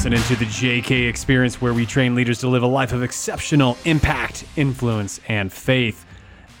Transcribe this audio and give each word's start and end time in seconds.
listening 0.00 0.22
to 0.22 0.36
the 0.36 0.46
JK 0.46 1.10
Experience, 1.10 1.60
where 1.60 1.74
we 1.74 1.84
train 1.84 2.14
leaders 2.14 2.38
to 2.38 2.48
live 2.48 2.62
a 2.62 2.66
life 2.66 2.94
of 2.94 3.02
exceptional 3.02 3.76
impact, 3.84 4.46
influence, 4.56 5.20
and 5.28 5.52
faith. 5.52 6.06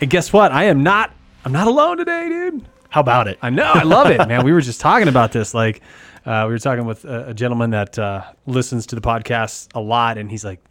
And 0.02 0.10
guess 0.10 0.30
what? 0.30 0.52
I 0.52 0.64
am 0.64 0.82
not. 0.82 1.10
I'm 1.46 1.52
not 1.52 1.66
alone 1.66 1.96
today, 1.96 2.28
dude. 2.28 2.68
How 2.90 3.00
about 3.00 3.28
it? 3.28 3.38
I 3.40 3.48
know. 3.48 3.72
I 3.74 3.84
love 3.84 4.10
it, 4.10 4.18
man. 4.28 4.44
We 4.44 4.52
were 4.52 4.60
just 4.60 4.78
talking 4.78 5.08
about 5.08 5.32
this. 5.32 5.54
Like, 5.54 5.80
uh, 6.26 6.44
we 6.48 6.52
were 6.52 6.58
talking 6.58 6.84
with 6.84 7.06
a, 7.06 7.28
a 7.28 7.34
gentleman 7.34 7.70
that 7.70 7.98
uh, 7.98 8.24
listens 8.44 8.84
to 8.88 8.94
the 8.94 9.00
podcast 9.00 9.68
a 9.74 9.80
lot, 9.80 10.18
and 10.18 10.30
he's 10.30 10.44
like, 10.44 10.62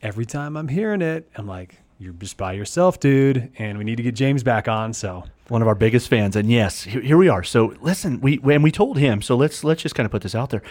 every 0.00 0.24
time 0.24 0.56
I'm 0.56 0.68
hearing 0.68 1.02
it, 1.02 1.28
I'm 1.36 1.46
like, 1.46 1.74
you're 1.98 2.14
just 2.14 2.38
by 2.38 2.54
yourself, 2.54 3.00
dude. 3.00 3.52
And 3.58 3.76
we 3.76 3.84
need 3.84 3.96
to 3.96 4.02
get 4.02 4.14
James 4.14 4.42
back 4.42 4.66
on. 4.66 4.94
So 4.94 5.24
One 5.48 5.60
of 5.60 5.68
our 5.68 5.74
biggest 5.74 6.08
fans, 6.08 6.36
and 6.36 6.50
yes, 6.50 6.84
here, 6.84 7.02
here 7.02 7.18
we 7.18 7.28
are. 7.28 7.42
So 7.42 7.74
listen, 7.82 8.22
we 8.22 8.40
and 8.44 8.62
we 8.64 8.70
told 8.70 8.96
him. 8.96 9.20
So 9.20 9.36
let's 9.36 9.62
let's 9.62 9.82
just 9.82 9.94
kind 9.94 10.06
of 10.06 10.10
put 10.10 10.22
this 10.22 10.34
out 10.34 10.48
there. 10.48 10.62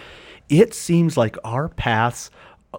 It 0.50 0.74
seems 0.74 1.18
like 1.18 1.38
our 1.44 1.70
paths 1.70 2.30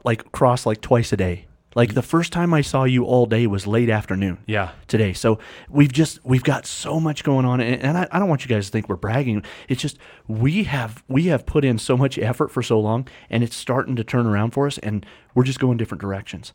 like 0.04 0.32
cross 0.32 0.66
like 0.66 0.80
twice 0.80 1.12
a 1.12 1.16
day. 1.16 1.46
Like 1.74 1.94
the 1.94 2.02
first 2.02 2.32
time 2.32 2.54
I 2.54 2.60
saw 2.60 2.84
you 2.84 3.04
all 3.04 3.26
day 3.26 3.46
was 3.46 3.66
late 3.66 3.90
afternoon. 3.90 4.38
Yeah. 4.46 4.70
Today. 4.86 5.12
So 5.12 5.38
we've 5.68 5.92
just 5.92 6.24
we've 6.24 6.44
got 6.44 6.66
so 6.66 7.00
much 7.00 7.24
going 7.24 7.44
on, 7.44 7.60
and, 7.60 7.82
and 7.82 7.98
I, 7.98 8.06
I 8.12 8.18
don't 8.18 8.28
want 8.28 8.44
you 8.44 8.48
guys 8.48 8.66
to 8.66 8.72
think 8.72 8.88
we're 8.88 8.96
bragging. 8.96 9.42
It's 9.68 9.82
just 9.82 9.98
we 10.28 10.64
have 10.64 11.02
we 11.08 11.26
have 11.26 11.46
put 11.46 11.64
in 11.64 11.78
so 11.78 11.96
much 11.96 12.18
effort 12.18 12.50
for 12.50 12.62
so 12.62 12.78
long, 12.78 13.08
and 13.28 13.42
it's 13.42 13.56
starting 13.56 13.96
to 13.96 14.04
turn 14.04 14.26
around 14.26 14.52
for 14.52 14.66
us, 14.66 14.78
and 14.78 15.04
we're 15.34 15.44
just 15.44 15.58
going 15.58 15.76
different 15.76 16.00
directions, 16.00 16.52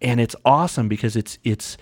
and 0.00 0.20
it's 0.20 0.36
awesome 0.44 0.88
because 0.88 1.16
it's 1.16 1.38
it's 1.42 1.76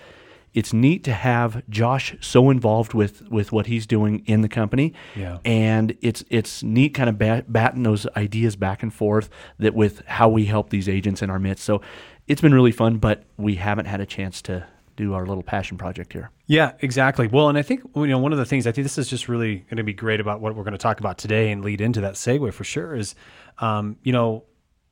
it's 0.53 0.73
neat 0.73 1.03
to 1.03 1.13
have 1.13 1.63
Josh 1.69 2.15
so 2.21 2.49
involved 2.49 2.93
with 2.93 3.29
with 3.29 3.51
what 3.51 3.67
he's 3.67 3.85
doing 3.85 4.23
in 4.25 4.41
the 4.41 4.49
company. 4.49 4.93
Yeah. 5.15 5.39
And 5.45 5.97
it's 6.01 6.23
it's 6.29 6.63
neat 6.63 6.93
kind 6.93 7.09
of 7.09 7.17
bat, 7.17 7.51
batting 7.51 7.83
those 7.83 8.07
ideas 8.15 8.55
back 8.55 8.83
and 8.83 8.93
forth 8.93 9.29
that 9.59 9.73
with 9.75 10.05
how 10.05 10.29
we 10.29 10.45
help 10.45 10.69
these 10.69 10.89
agents 10.89 11.21
in 11.21 11.29
our 11.29 11.39
midst. 11.39 11.63
So 11.63 11.81
it's 12.27 12.41
been 12.41 12.53
really 12.53 12.71
fun, 12.71 12.97
but 12.97 13.23
we 13.37 13.55
haven't 13.55 13.85
had 13.85 14.01
a 14.01 14.05
chance 14.05 14.41
to 14.43 14.65
do 14.95 15.13
our 15.13 15.25
little 15.25 15.43
passion 15.43 15.77
project 15.77 16.11
here. 16.11 16.29
Yeah, 16.45 16.73
exactly. 16.79 17.27
Well, 17.27 17.47
and 17.47 17.57
I 17.57 17.61
think 17.61 17.81
you 17.95 18.07
know 18.07 18.19
one 18.19 18.33
of 18.33 18.37
the 18.37 18.45
things 18.45 18.67
I 18.67 18.71
think 18.71 18.85
this 18.85 18.97
is 18.97 19.07
just 19.07 19.29
really 19.29 19.57
going 19.57 19.77
to 19.77 19.83
be 19.83 19.93
great 19.93 20.19
about 20.19 20.41
what 20.41 20.55
we're 20.55 20.63
going 20.63 20.73
to 20.73 20.77
talk 20.77 20.99
about 20.99 21.17
today 21.17 21.51
and 21.51 21.63
lead 21.63 21.79
into 21.79 22.01
that 22.01 22.15
segue 22.15 22.53
for 22.53 22.63
sure 22.63 22.95
is, 22.95 23.15
um, 23.59 23.97
you 24.03 24.11
know, 24.11 24.43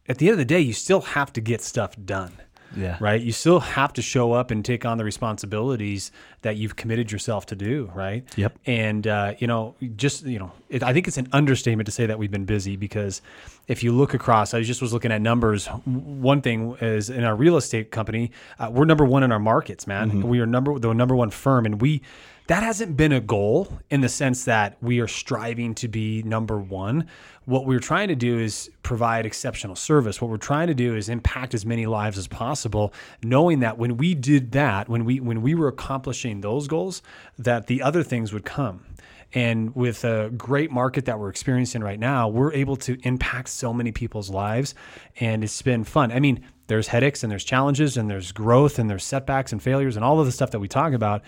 at 0.07 0.17
the 0.17 0.27
end 0.27 0.33
of 0.33 0.37
the 0.37 0.45
day, 0.45 0.61
you 0.61 0.71
still 0.71 1.01
have 1.01 1.33
to 1.33 1.41
get 1.41 1.61
stuff 1.61 1.95
done. 2.05 2.31
Yeah. 2.75 2.97
Right. 2.99 3.21
You 3.21 3.31
still 3.31 3.59
have 3.59 3.93
to 3.93 4.01
show 4.01 4.33
up 4.33 4.51
and 4.51 4.63
take 4.63 4.85
on 4.85 4.97
the 4.97 5.03
responsibilities 5.03 6.11
that 6.41 6.57
you've 6.57 6.75
committed 6.75 7.11
yourself 7.11 7.45
to 7.47 7.55
do. 7.55 7.91
Right. 7.95 8.27
Yep. 8.37 8.59
And 8.65 9.07
uh, 9.07 9.33
you 9.39 9.47
know, 9.47 9.75
just 9.95 10.25
you 10.25 10.39
know, 10.39 10.51
it, 10.69 10.83
I 10.83 10.93
think 10.93 11.07
it's 11.07 11.17
an 11.17 11.27
understatement 11.31 11.85
to 11.85 11.91
say 11.91 12.05
that 12.05 12.19
we've 12.19 12.31
been 12.31 12.45
busy 12.45 12.75
because 12.75 13.21
if 13.67 13.83
you 13.83 13.91
look 13.91 14.13
across, 14.13 14.53
I 14.53 14.61
just 14.61 14.81
was 14.81 14.93
looking 14.93 15.11
at 15.11 15.21
numbers. 15.21 15.67
One 15.85 16.41
thing 16.41 16.75
is 16.81 17.09
in 17.09 17.23
our 17.23 17.35
real 17.35 17.57
estate 17.57 17.91
company, 17.91 18.31
uh, 18.59 18.69
we're 18.71 18.85
number 18.85 19.05
one 19.05 19.23
in 19.23 19.31
our 19.31 19.39
markets, 19.39 19.87
man. 19.87 20.21
We 20.27 20.39
are 20.39 20.45
number 20.45 20.77
the 20.79 20.93
number 20.93 21.15
one 21.15 21.29
firm, 21.29 21.65
and 21.65 21.81
we 21.81 22.01
that 22.47 22.63
hasn't 22.63 22.95
been 22.95 23.11
a 23.11 23.19
goal 23.19 23.67
in 23.89 24.01
the 24.01 24.09
sense 24.09 24.45
that 24.45 24.77
we 24.81 24.99
are 24.99 25.07
striving 25.07 25.75
to 25.75 25.87
be 25.87 26.23
number 26.23 26.57
one. 26.57 27.07
What 27.45 27.65
we're 27.65 27.79
trying 27.79 28.07
to 28.07 28.15
do 28.15 28.39
is 28.39 28.69
provide 28.83 29.25
exceptional 29.25 29.75
service. 29.75 30.21
What 30.21 30.31
we're 30.31 30.37
trying 30.37 30.67
to 30.67 30.73
do 30.73 30.95
is 30.95 31.09
impact 31.09 31.53
as 31.53 31.65
many 31.65 31.85
lives 31.85 32.17
as 32.17 32.27
possible, 32.27 32.93
knowing 33.21 33.59
that 33.59 33.77
when 33.77 33.97
we 33.97 34.15
did 34.15 34.53
that, 34.53 34.87
when 34.87 35.03
we 35.03 35.19
when 35.19 35.41
we 35.41 35.55
were 35.55 35.67
accomplishing 35.67 36.41
those 36.41 36.67
goals, 36.67 37.01
that 37.37 37.67
the 37.67 37.81
other 37.81 38.01
things 38.01 38.31
would 38.31 38.45
come. 38.45 38.85
And 39.33 39.75
with 39.75 40.05
a 40.05 40.29
great 40.29 40.71
market 40.71 41.05
that 41.05 41.19
we're 41.19 41.29
experiencing 41.29 41.81
right 41.81 41.99
now, 41.99 42.29
we're 42.29 42.53
able 42.53 42.77
to 42.77 42.97
impact 43.03 43.49
so 43.49 43.73
many 43.73 43.91
people's 43.91 44.29
lives. 44.29 44.73
And 45.19 45.43
it's 45.43 45.61
been 45.61 45.83
fun. 45.83 46.13
I 46.13 46.21
mean, 46.21 46.45
there's 46.67 46.87
headaches 46.87 47.23
and 47.23 47.31
there's 47.31 47.43
challenges 47.43 47.97
and 47.97 48.09
there's 48.09 48.31
growth 48.31 48.79
and 48.79 48.89
there's 48.89 49.03
setbacks 49.03 49.51
and 49.51 49.61
failures 49.61 49.97
and 49.97 50.05
all 50.05 50.19
of 50.19 50.25
the 50.25 50.31
stuff 50.31 50.51
that 50.51 50.59
we 50.59 50.69
talk 50.69 50.93
about. 50.93 51.23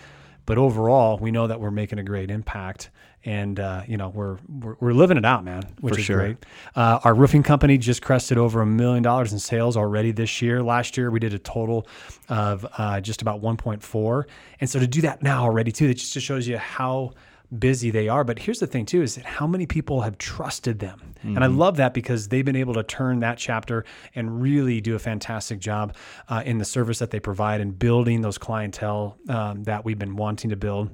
But 0.49 0.57
overall, 0.57 1.19
we 1.19 1.29
know 1.29 1.45
that 1.45 1.59
we're 1.59 1.69
making 1.69 1.99
a 1.99 2.03
great 2.03 2.31
impact. 2.31 2.89
And 3.23 3.59
uh, 3.59 3.83
you 3.85 3.97
know 3.97 4.09
we're, 4.09 4.37
we're 4.47 4.75
we're 4.79 4.93
living 4.93 5.17
it 5.17 5.25
out, 5.25 5.43
man, 5.43 5.61
which 5.81 5.93
For 5.95 5.99
is 5.99 6.05
sure. 6.05 6.17
great. 6.17 6.37
Uh, 6.73 6.99
our 7.03 7.13
roofing 7.13 7.43
company 7.43 7.77
just 7.77 8.01
crested 8.01 8.37
over 8.37 8.61
a 8.61 8.65
million 8.65 9.03
dollars 9.03 9.31
in 9.31 9.39
sales 9.39 9.77
already 9.77 10.11
this 10.11 10.41
year. 10.41 10.63
Last 10.63 10.97
year 10.97 11.11
we 11.11 11.19
did 11.19 11.33
a 11.33 11.38
total 11.38 11.85
of 12.29 12.65
uh, 12.77 13.01
just 13.01 13.21
about 13.21 13.41
1.4, 13.41 14.23
and 14.61 14.69
so 14.69 14.79
to 14.79 14.88
do 14.88 15.01
that 15.01 15.21
now 15.21 15.43
already 15.43 15.71
too, 15.71 15.88
that 15.89 15.95
just 15.95 16.17
shows 16.25 16.47
you 16.47 16.57
how 16.57 17.11
busy 17.57 17.91
they 17.91 18.07
are. 18.07 18.23
But 18.23 18.39
here's 18.39 18.59
the 18.59 18.67
thing 18.67 18.85
too: 18.85 19.01
is 19.01 19.15
that 19.15 19.25
how 19.25 19.47
many 19.47 19.65
people 19.65 20.01
have 20.01 20.17
trusted 20.17 20.79
them, 20.79 21.13
and 21.23 21.43
I 21.43 21.47
love 21.47 21.77
that 21.77 21.93
because 21.93 22.27
they've 22.29 22.45
been 22.45 22.55
able 22.55 22.73
to 22.75 22.83
turn 22.83 23.19
that 23.21 23.37
chapter 23.37 23.85
and 24.15 24.41
really 24.41 24.81
do 24.81 24.95
a 24.95 24.99
fantastic 24.99 25.59
job 25.59 25.95
uh, 26.27 26.43
in 26.45 26.57
the 26.57 26.65
service 26.65 26.99
that 26.99 27.11
they 27.11 27.19
provide 27.19 27.61
and 27.61 27.77
building 27.77 28.21
those 28.21 28.38
clientele 28.38 29.17
um, 29.27 29.63
that 29.63 29.85
we've 29.85 29.99
been 29.99 30.15
wanting 30.15 30.49
to 30.49 30.55
build 30.55 30.89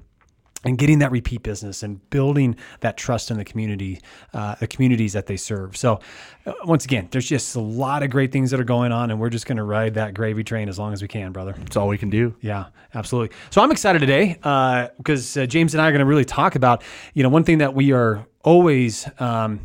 and 0.65 0.77
getting 0.77 0.99
that 0.99 1.11
repeat 1.11 1.43
business 1.43 1.83
and 1.83 2.07
building 2.09 2.55
that 2.81 2.97
trust 2.97 3.29
in 3.31 3.37
the 3.37 3.45
community, 3.45 4.01
uh, 4.33 4.55
the 4.55 4.67
communities 4.67 5.13
that 5.13 5.27
they 5.27 5.37
serve. 5.37 5.77
So, 5.77 5.99
uh, 6.45 6.53
once 6.65 6.83
again, 6.83 7.07
there's 7.11 7.29
just 7.29 7.55
a 7.55 7.59
lot 7.59 8.03
of 8.03 8.09
great 8.09 8.31
things 8.31 8.51
that 8.51 8.59
are 8.59 8.65
going 8.65 8.91
on, 8.91 9.11
and 9.11 9.19
we're 9.19 9.29
just 9.29 9.45
going 9.45 9.57
to 9.57 9.63
ride 9.63 9.93
that 9.93 10.15
gravy 10.15 10.43
train 10.43 10.67
as 10.67 10.79
long 10.79 10.91
as 10.91 11.01
we 11.01 11.07
can, 11.07 11.31
brother. 11.31 11.53
That's 11.57 11.77
all 11.77 11.87
we 11.87 11.99
can 11.99 12.09
do. 12.09 12.35
Yeah, 12.41 12.65
absolutely. 12.95 13.35
So 13.51 13.61
I'm 13.61 13.71
excited 13.71 13.99
today 13.99 14.33
because 14.97 15.37
uh, 15.37 15.45
James 15.45 15.75
and 15.75 15.81
I 15.81 15.87
are 15.87 15.91
going 15.91 15.99
to 15.99 16.05
really 16.05 16.25
talk 16.25 16.55
about, 16.55 16.83
you 17.13 17.23
know, 17.23 17.29
one 17.29 17.43
thing 17.43 17.59
that 17.59 17.75
we 17.75 17.93
are 17.93 18.25
always 18.43 19.07
um, 19.19 19.59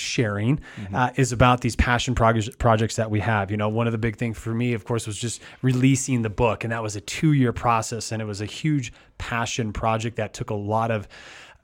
sharing 0.00 0.60
uh, 0.94 1.10
is 1.16 1.32
about 1.32 1.60
these 1.60 1.76
passion 1.76 2.14
prog- 2.14 2.58
projects 2.58 2.96
that 2.96 3.10
we 3.10 3.20
have. 3.20 3.50
You 3.50 3.56
know, 3.56 3.68
one 3.68 3.86
of 3.86 3.92
the 3.92 3.98
big 3.98 4.16
things 4.16 4.38
for 4.38 4.54
me, 4.54 4.72
of 4.72 4.84
course, 4.84 5.06
was 5.06 5.18
just 5.18 5.40
releasing 5.62 6.22
the 6.22 6.30
book, 6.30 6.64
and 6.64 6.72
that 6.72 6.82
was 6.82 6.96
a 6.96 7.00
two-year 7.00 7.52
process, 7.52 8.12
and 8.12 8.20
it 8.20 8.24
was 8.24 8.40
a 8.40 8.46
huge 8.46 8.92
passion 9.18 9.72
project 9.72 10.16
that 10.16 10.34
took 10.34 10.50
a 10.50 10.54
lot 10.54 10.90
of 10.90 11.08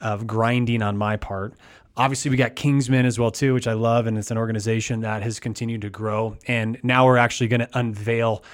of 0.01 0.27
grinding 0.27 0.83
on 0.83 0.97
my 0.97 1.17
part. 1.17 1.55
Obviously, 1.97 2.31
we 2.31 2.37
got 2.37 2.55
Kingsman 2.55 3.07
as 3.07 3.19
well 3.19 3.31
too, 3.31 3.55
which 3.55 3.67
I 3.67 3.73
love, 3.73 4.07
and 4.07 4.19
it's 4.19 4.31
an 4.31 4.37
organization 4.37 5.01
that 5.01 5.23
has 5.23 5.41
continued 5.41 5.81
to 5.81 5.91
grow. 5.91 6.37
And 6.47 6.79
now 6.83 7.07
we're 7.07 7.17
actually 7.17 7.49
going 7.49 7.61
to 7.61 7.71
unveil 7.73 8.45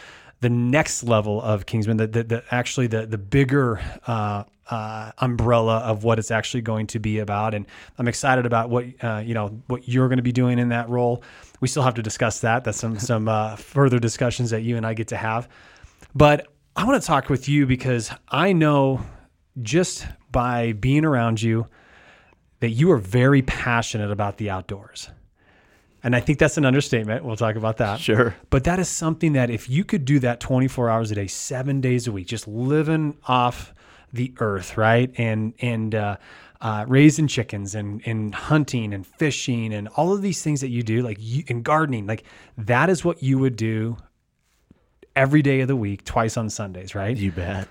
the 0.43 0.51
next 0.51 1.05
level 1.05 1.41
of 1.41 1.67
Kingsman, 1.67 1.97
the, 1.97 2.09
the, 2.09 2.25
the 2.25 2.45
actually 2.51 2.89
the 2.89 3.07
the 3.07 3.17
bigger 3.17 3.81
uh, 4.09 4.43
uh, 4.69 5.13
umbrella 5.19 5.79
of 5.79 6.03
what 6.03 6.19
it's 6.19 6.33
actually 6.33 6.63
going 6.63 6.89
to 6.89 6.99
be 6.99 7.21
about. 7.21 7.55
And 7.55 7.65
I'm 7.97 8.09
excited 8.09 8.45
about 8.45 8.69
what 8.69 8.87
uh, 9.03 9.23
you 9.25 9.35
know 9.35 9.63
what 9.69 9.89
you're 9.89 10.09
going 10.09 10.19
to 10.19 10.23
be 10.23 10.33
doing 10.33 10.59
in 10.59 10.69
that 10.71 10.89
role. 10.89 11.23
We 11.61 11.69
still 11.69 11.85
have 11.85 11.95
to 11.95 12.03
discuss 12.03 12.41
that. 12.41 12.65
That's 12.65 12.79
some 12.79 12.99
some 13.13 13.29
uh, 13.29 13.55
further 13.57 14.01
discussions 14.01 14.51
that 14.51 14.63
you 14.63 14.77
and 14.77 14.85
I 14.85 14.95
get 14.95 15.09
to 15.09 15.17
have. 15.17 15.49
But 16.15 16.49
I 16.75 16.85
want 16.85 17.01
to 17.01 17.07
talk 17.07 17.31
with 17.31 17.49
you 17.49 17.67
because 17.67 18.11
I 18.29 18.53
know 18.53 19.01
just 19.63 20.07
by 20.33 20.73
being 20.73 21.05
around 21.05 21.41
you 21.41 21.69
that 22.59 22.71
you 22.71 22.91
are 22.91 22.99
very 22.99 23.43
passionate 23.43 24.11
about 24.11 24.39
the 24.39 24.51
outdoors. 24.51 25.09
And 26.05 26.17
I 26.17 26.21
think 26.21 26.39
that's 26.39 26.57
an 26.57 26.65
understatement. 26.65 27.25
We'll 27.25 27.37
talk 27.37 27.55
about 27.55 27.77
that. 27.77 28.01
Sure. 28.01 28.35
But 28.51 28.65
that 28.65 28.79
is 28.79 28.89
something 28.89 29.35
that 29.35 29.51
if 29.51 29.71
you 29.71 29.85
could 29.85 30.05
do 30.05 30.19
that 30.21 30.41
24 30.41 30.91
hours 30.91 31.11
a 31.11 31.15
day, 31.15 31.29
seven 31.29 31.81
days 31.81 32.09
a 32.09 32.13
week, 32.13 32.27
just 32.27 32.49
living 32.49 33.17
off 33.27 33.73
the 34.13 34.33
earth, 34.39 34.77
right? 34.77 35.13
And 35.17 35.55
and 35.61 35.95
uh, 35.95 36.17
uh, 36.61 36.85
raising 36.89 37.29
chickens 37.29 37.75
and 37.75 38.03
and 38.05 38.35
hunting 38.35 38.93
and 38.93 39.07
fishing 39.07 39.73
and 39.73 39.89
all 39.89 40.13
of 40.13 40.23
these 40.23 40.43
things 40.43 40.61
that 40.61 40.69
you 40.69 40.83
do, 40.83 41.03
like 41.03 41.19
you, 41.21 41.45
and 41.49 41.65
gardening, 41.65 42.07
like 42.07 42.25
that 42.59 42.91
is 42.91 43.05
what 43.05 43.23
you 43.23 43.39
would 43.39 43.57
do 43.57 43.97
every 45.15 45.43
day 45.43 45.61
of 45.61 45.69
the 45.69 45.77
week, 45.77 46.05
twice 46.05 46.37
on 46.37 46.51
Sundays, 46.51 46.95
right? 46.95 47.17
You 47.17 47.33
bet. 47.33 47.69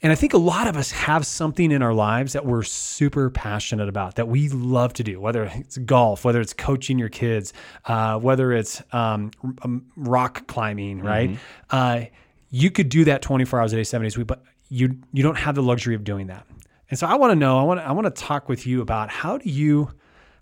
And 0.00 0.12
I 0.12 0.14
think 0.14 0.32
a 0.32 0.38
lot 0.38 0.68
of 0.68 0.76
us 0.76 0.92
have 0.92 1.26
something 1.26 1.72
in 1.72 1.82
our 1.82 1.92
lives 1.92 2.32
that 2.34 2.46
we're 2.46 2.62
super 2.62 3.30
passionate 3.30 3.88
about, 3.88 4.14
that 4.14 4.28
we 4.28 4.48
love 4.48 4.92
to 4.94 5.02
do, 5.02 5.20
whether 5.20 5.44
it's 5.44 5.76
golf, 5.78 6.24
whether 6.24 6.40
it's 6.40 6.52
coaching 6.52 7.00
your 7.00 7.08
kids, 7.08 7.52
uh, 7.86 8.16
whether 8.18 8.52
it's 8.52 8.80
um, 8.92 9.32
um, 9.62 9.84
rock 9.96 10.46
climbing, 10.46 11.00
right? 11.00 11.30
Uh, 11.70 12.04
you 12.50 12.70
could 12.70 12.88
do 12.88 13.04
that 13.06 13.22
24 13.22 13.60
hours 13.60 13.72
a 13.72 13.76
day, 13.76 13.84
seven 13.84 14.04
days 14.04 14.14
a 14.14 14.20
week, 14.20 14.28
but 14.28 14.44
you 14.68 14.96
you 15.12 15.22
don't 15.22 15.36
have 15.38 15.54
the 15.54 15.62
luxury 15.62 15.94
of 15.96 16.04
doing 16.04 16.28
that. 16.28 16.46
And 16.90 16.98
so 16.98 17.06
I 17.06 17.16
want 17.16 17.32
to 17.32 17.36
know, 17.36 17.58
I 17.58 17.62
want 17.62 17.80
I 17.80 17.92
want 17.92 18.04
to 18.14 18.22
talk 18.22 18.48
with 18.48 18.66
you 18.66 18.80
about 18.80 19.10
how 19.10 19.38
do 19.38 19.50
you 19.50 19.90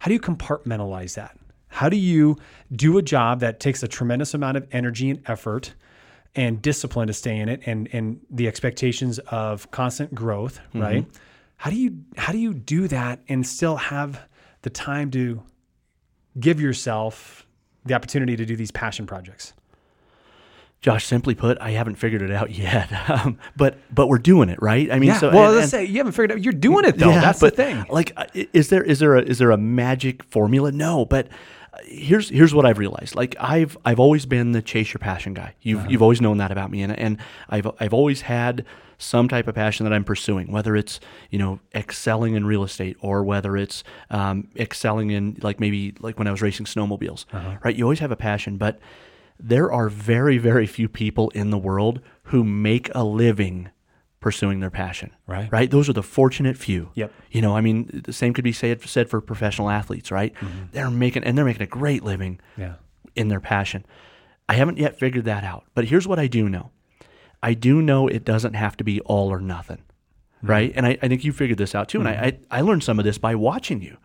how 0.00 0.08
do 0.08 0.12
you 0.12 0.20
compartmentalize 0.20 1.14
that? 1.14 1.36
How 1.68 1.88
do 1.88 1.96
you 1.96 2.36
do 2.72 2.98
a 2.98 3.02
job 3.02 3.40
that 3.40 3.58
takes 3.58 3.82
a 3.82 3.88
tremendous 3.88 4.34
amount 4.34 4.56
of 4.56 4.66
energy 4.70 5.10
and 5.10 5.22
effort 5.26 5.74
and 6.36 6.60
discipline 6.62 7.08
to 7.08 7.12
stay 7.12 7.36
in 7.38 7.48
it 7.48 7.62
and 7.66 7.88
and 7.92 8.20
the 8.30 8.46
expectations 8.46 9.18
of 9.30 9.70
constant 9.70 10.14
growth, 10.14 10.60
right? 10.74 11.04
How 11.56 11.70
do 11.70 11.76
you 11.76 11.98
how 12.16 12.32
do 12.32 12.38
you 12.38 12.52
do 12.54 12.86
that 12.88 13.20
and 13.28 13.46
still 13.46 13.76
have 13.76 14.20
the 14.62 14.70
time 14.70 15.10
to 15.12 15.42
give 16.38 16.60
yourself 16.60 17.46
the 17.84 17.94
opportunity 17.94 18.36
to 18.36 18.44
do 18.44 18.54
these 18.56 18.70
passion 18.70 19.06
projects? 19.06 19.54
Josh, 20.82 21.06
simply 21.06 21.34
put, 21.34 21.56
I 21.60 21.70
haven't 21.70 21.96
figured 21.96 22.20
it 22.22 22.30
out 22.30 22.50
yet. 22.64 22.92
Um, 23.10 23.38
but 23.56 23.78
but 23.94 24.08
we're 24.08 24.18
doing 24.18 24.50
it, 24.50 24.60
right? 24.60 24.90
I 24.92 24.98
mean, 24.98 25.08
Yeah. 25.08 25.18
so 25.18 25.30
well, 25.30 25.46
and- 25.46 25.54
let's 25.56 25.64
and- 25.64 25.70
say 25.70 25.84
you 25.86 25.96
haven't 25.96 26.12
figured 26.12 26.32
it 26.32 26.34
out. 26.34 26.44
You're 26.44 26.52
doing 26.52 26.84
it 26.84 26.98
though. 26.98 27.08
Yeah, 27.10 27.20
That's 27.22 27.40
but 27.40 27.56
the 27.56 27.64
thing. 27.64 27.86
Like, 27.88 28.12
uh, 28.16 28.26
is 28.52 28.68
there 28.68 28.82
is 28.82 28.98
there 28.98 29.16
a 29.16 29.22
is 29.22 29.38
there 29.38 29.50
a 29.50 29.56
magic 29.56 30.22
formula? 30.24 30.70
No, 30.72 31.04
but 31.06 31.28
here's 31.84 32.28
here's 32.28 32.54
what 32.54 32.66
I've 32.66 32.78
realized. 32.78 33.14
Like 33.14 33.36
I've 33.38 33.76
I've 33.84 34.00
always 34.00 34.26
been 34.26 34.52
the 34.52 34.62
chase 34.62 34.92
your 34.92 34.98
passion 34.98 35.34
guy. 35.34 35.54
You've 35.60 35.90
you've 35.90 36.02
always 36.02 36.20
known 36.20 36.38
that 36.38 36.50
about 36.50 36.70
me, 36.70 36.82
and 36.82 36.96
and 36.98 37.18
I've 37.48 37.68
I've 37.80 37.94
always 37.94 38.22
had 38.22 38.64
some 38.98 39.28
type 39.28 39.46
of 39.46 39.54
passion 39.54 39.84
that 39.84 39.92
I'm 39.92 40.04
pursuing, 40.04 40.50
whether 40.50 40.74
it's 40.74 41.00
you 41.30 41.38
know 41.38 41.60
excelling 41.74 42.34
in 42.34 42.46
real 42.46 42.62
estate 42.62 42.96
or 43.00 43.24
whether 43.24 43.56
it's 43.56 43.84
um, 44.10 44.48
excelling 44.56 45.10
in 45.10 45.38
like 45.42 45.60
maybe 45.60 45.94
like 46.00 46.18
when 46.18 46.26
I 46.26 46.30
was 46.30 46.42
racing 46.42 46.66
snowmobiles. 46.66 47.24
Right, 47.62 47.76
you 47.76 47.84
always 47.84 48.00
have 48.00 48.12
a 48.12 48.16
passion, 48.16 48.56
but 48.56 48.78
there 49.38 49.70
are 49.70 49.88
very 49.88 50.38
very 50.38 50.66
few 50.66 50.88
people 50.88 51.30
in 51.30 51.50
the 51.50 51.58
world 51.58 52.00
who 52.24 52.42
make 52.42 52.90
a 52.94 53.04
living 53.04 53.70
pursuing 54.26 54.58
their 54.58 54.70
passion. 54.70 55.12
Right. 55.28 55.48
Right. 55.52 55.70
Those 55.70 55.88
are 55.88 55.92
the 55.92 56.02
fortunate 56.02 56.56
few. 56.56 56.90
Yep. 56.94 57.12
You 57.30 57.42
know, 57.42 57.56
I 57.56 57.60
mean, 57.60 58.02
the 58.04 58.12
same 58.12 58.34
could 58.34 58.42
be 58.42 58.50
said 58.50 58.82
said 58.82 59.08
for 59.08 59.20
professional 59.20 59.70
athletes, 59.70 60.10
right? 60.10 60.34
Mm-hmm. 60.34 60.64
They're 60.72 60.90
making 60.90 61.22
and 61.22 61.38
they're 61.38 61.44
making 61.44 61.62
a 61.62 61.66
great 61.68 62.02
living 62.02 62.40
Yeah. 62.56 62.74
in 63.14 63.28
their 63.28 63.38
passion. 63.38 63.86
I 64.48 64.54
haven't 64.54 64.78
yet 64.78 64.98
figured 64.98 65.26
that 65.26 65.44
out. 65.44 65.62
But 65.76 65.84
here's 65.84 66.08
what 66.08 66.18
I 66.18 66.26
do 66.26 66.48
know. 66.48 66.72
I 67.40 67.54
do 67.54 67.80
know 67.80 68.08
it 68.08 68.24
doesn't 68.24 68.54
have 68.54 68.76
to 68.78 68.82
be 68.82 68.98
all 69.02 69.28
or 69.32 69.40
nothing. 69.40 69.76
Mm-hmm. 69.78 70.46
Right. 70.48 70.72
And 70.74 70.86
I, 70.86 70.98
I 71.00 71.06
think 71.06 71.22
you 71.22 71.32
figured 71.32 71.58
this 71.58 71.76
out 71.76 71.88
too. 71.88 72.00
And 72.00 72.08
I, 72.08 72.14
mm-hmm. 72.14 72.44
I, 72.50 72.58
I 72.58 72.60
learned 72.62 72.82
some 72.82 72.98
of 72.98 73.04
this 73.04 73.18
by 73.18 73.36
watching 73.36 73.80
you. 73.80 73.96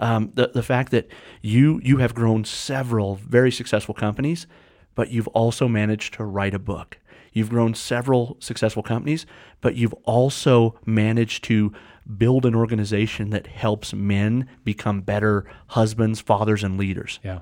Um, 0.00 0.32
the, 0.34 0.50
the 0.52 0.64
fact 0.64 0.90
that 0.90 1.06
you 1.40 1.80
you 1.84 1.98
have 1.98 2.14
grown 2.16 2.42
several 2.42 3.14
very 3.14 3.52
successful 3.52 3.94
companies, 3.94 4.48
but 4.96 5.12
you've 5.12 5.28
also 5.28 5.68
managed 5.68 6.14
to 6.14 6.24
write 6.24 6.54
a 6.54 6.58
book. 6.58 6.98
You've 7.32 7.50
grown 7.50 7.74
several 7.74 8.36
successful 8.40 8.82
companies, 8.82 9.26
but 9.60 9.74
you've 9.76 9.94
also 10.04 10.78
managed 10.86 11.44
to 11.44 11.72
build 12.16 12.46
an 12.46 12.54
organization 12.54 13.30
that 13.30 13.46
helps 13.48 13.92
men 13.92 14.48
become 14.64 15.00
better 15.02 15.44
husbands, 15.68 16.20
fathers, 16.20 16.64
and 16.64 16.78
leaders 16.78 17.20
Yeah. 17.22 17.40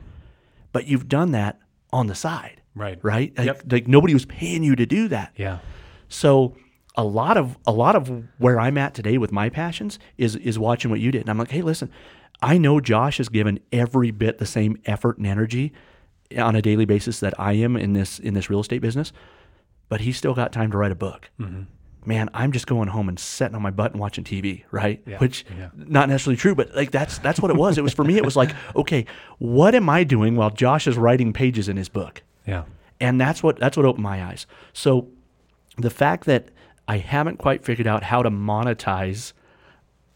but 0.72 0.86
you've 0.88 1.08
done 1.08 1.30
that 1.32 1.58
on 1.92 2.08
the 2.08 2.14
side. 2.14 2.60
Right. 2.74 2.98
Right? 3.02 3.32
Like, 3.38 3.46
Yep. 3.46 3.62
like 3.70 3.88
nobody 3.88 4.12
was 4.12 4.24
paying 4.26 4.62
you 4.62 4.74
to 4.76 4.84
do 4.84 5.08
that. 5.08 5.32
Yeah. 5.36 5.58
So 6.08 6.56
a 6.96 7.04
lot 7.04 7.36
of 7.36 7.56
a 7.66 7.72
lot 7.72 7.94
of 7.96 8.10
where 8.38 8.58
I'm 8.60 8.76
at 8.76 8.92
today 8.94 9.18
with 9.18 9.30
my 9.32 9.48
passions 9.50 9.98
is 10.18 10.34
is 10.36 10.58
watching 10.58 10.90
what 10.90 11.00
you 11.00 11.10
did. 11.10 11.22
And 11.22 11.30
I'm 11.30 11.38
like, 11.38 11.50
hey, 11.52 11.62
listen, 11.62 11.90
I 12.42 12.58
know 12.58 12.80
Josh 12.80 13.18
has 13.18 13.28
given 13.28 13.60
every 13.72 14.10
bit 14.10 14.38
the 14.38 14.46
same 14.46 14.78
effort 14.84 15.16
and 15.18 15.26
energy 15.26 15.72
on 16.36 16.56
a 16.56 16.60
daily 16.62 16.84
basis 16.86 17.20
that 17.20 17.32
I 17.38 17.52
am 17.52 17.76
in 17.76 17.92
this 17.92 18.18
in 18.18 18.34
this 18.34 18.50
real 18.50 18.60
estate 18.60 18.80
business, 18.82 19.12
but 19.88 20.00
he's 20.00 20.16
still 20.16 20.34
got 20.34 20.52
time 20.52 20.70
to 20.72 20.78
write 20.78 20.92
a 20.92 20.96
book. 20.96 21.30
Man, 22.04 22.30
I'm 22.34 22.52
just 22.52 22.68
going 22.68 22.88
home 22.88 23.08
and 23.08 23.18
sitting 23.18 23.56
on 23.56 23.62
my 23.62 23.72
butt 23.72 23.90
and 23.90 24.00
watching 24.00 24.22
TV, 24.22 24.62
right? 24.70 25.02
Yeah, 25.06 25.18
Which 25.18 25.44
yeah. 25.58 25.70
not 25.74 26.08
necessarily 26.08 26.36
true, 26.36 26.54
but 26.54 26.72
like 26.74 26.92
that's 26.92 27.18
that's 27.18 27.40
what 27.40 27.50
it 27.50 27.56
was. 27.56 27.78
It 27.78 27.82
was 27.82 27.92
for 27.94 28.04
me. 28.04 28.16
It 28.16 28.24
was 28.24 28.36
like, 28.36 28.54
okay, 28.76 29.06
what 29.38 29.74
am 29.74 29.88
I 29.88 30.04
doing 30.04 30.36
while 30.36 30.50
Josh 30.50 30.86
is 30.86 30.96
writing 30.96 31.32
pages 31.32 31.68
in 31.68 31.76
his 31.76 31.88
book? 31.88 32.22
Yeah. 32.46 32.62
and 33.00 33.20
that's 33.20 33.42
what 33.42 33.58
that's 33.58 33.76
what 33.76 33.84
opened 33.84 34.04
my 34.04 34.22
eyes. 34.24 34.46
So 34.72 35.08
the 35.78 35.90
fact 35.90 36.26
that 36.26 36.48
I 36.86 36.98
haven't 36.98 37.38
quite 37.38 37.64
figured 37.64 37.88
out 37.88 38.04
how 38.04 38.22
to 38.22 38.30
monetize 38.30 39.32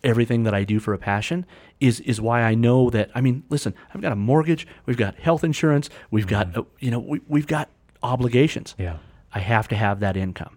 everything 0.05 0.45
that 0.45 0.55
I 0.55 0.63
do 0.63 0.79
for 0.79 0.95
a 0.95 0.99
passion 0.99 1.45
is 1.81 1.99
is 2.01 2.21
why 2.21 2.43
I 2.43 2.55
know 2.55 2.89
that 2.91 3.11
I 3.17 3.21
mean, 3.21 3.43
listen, 3.49 3.75
I've 3.93 4.01
got 4.01 4.13
a 4.13 4.17
mortgage, 4.17 4.65
we've 4.87 4.97
got 4.97 5.17
health 5.17 5.43
insurance, 5.43 5.91
we've 6.13 6.29
got 6.29 6.57
uh, 6.57 6.63
you 6.79 6.93
know, 6.93 7.01
we, 7.01 7.21
we've 7.27 7.49
got 7.49 7.69
obligations. 8.01 8.77
Yeah. 8.79 8.99
I 9.33 9.41
have 9.41 9.69
to 9.69 9.77
have 9.77 10.01
that 10.01 10.17
income. 10.17 10.57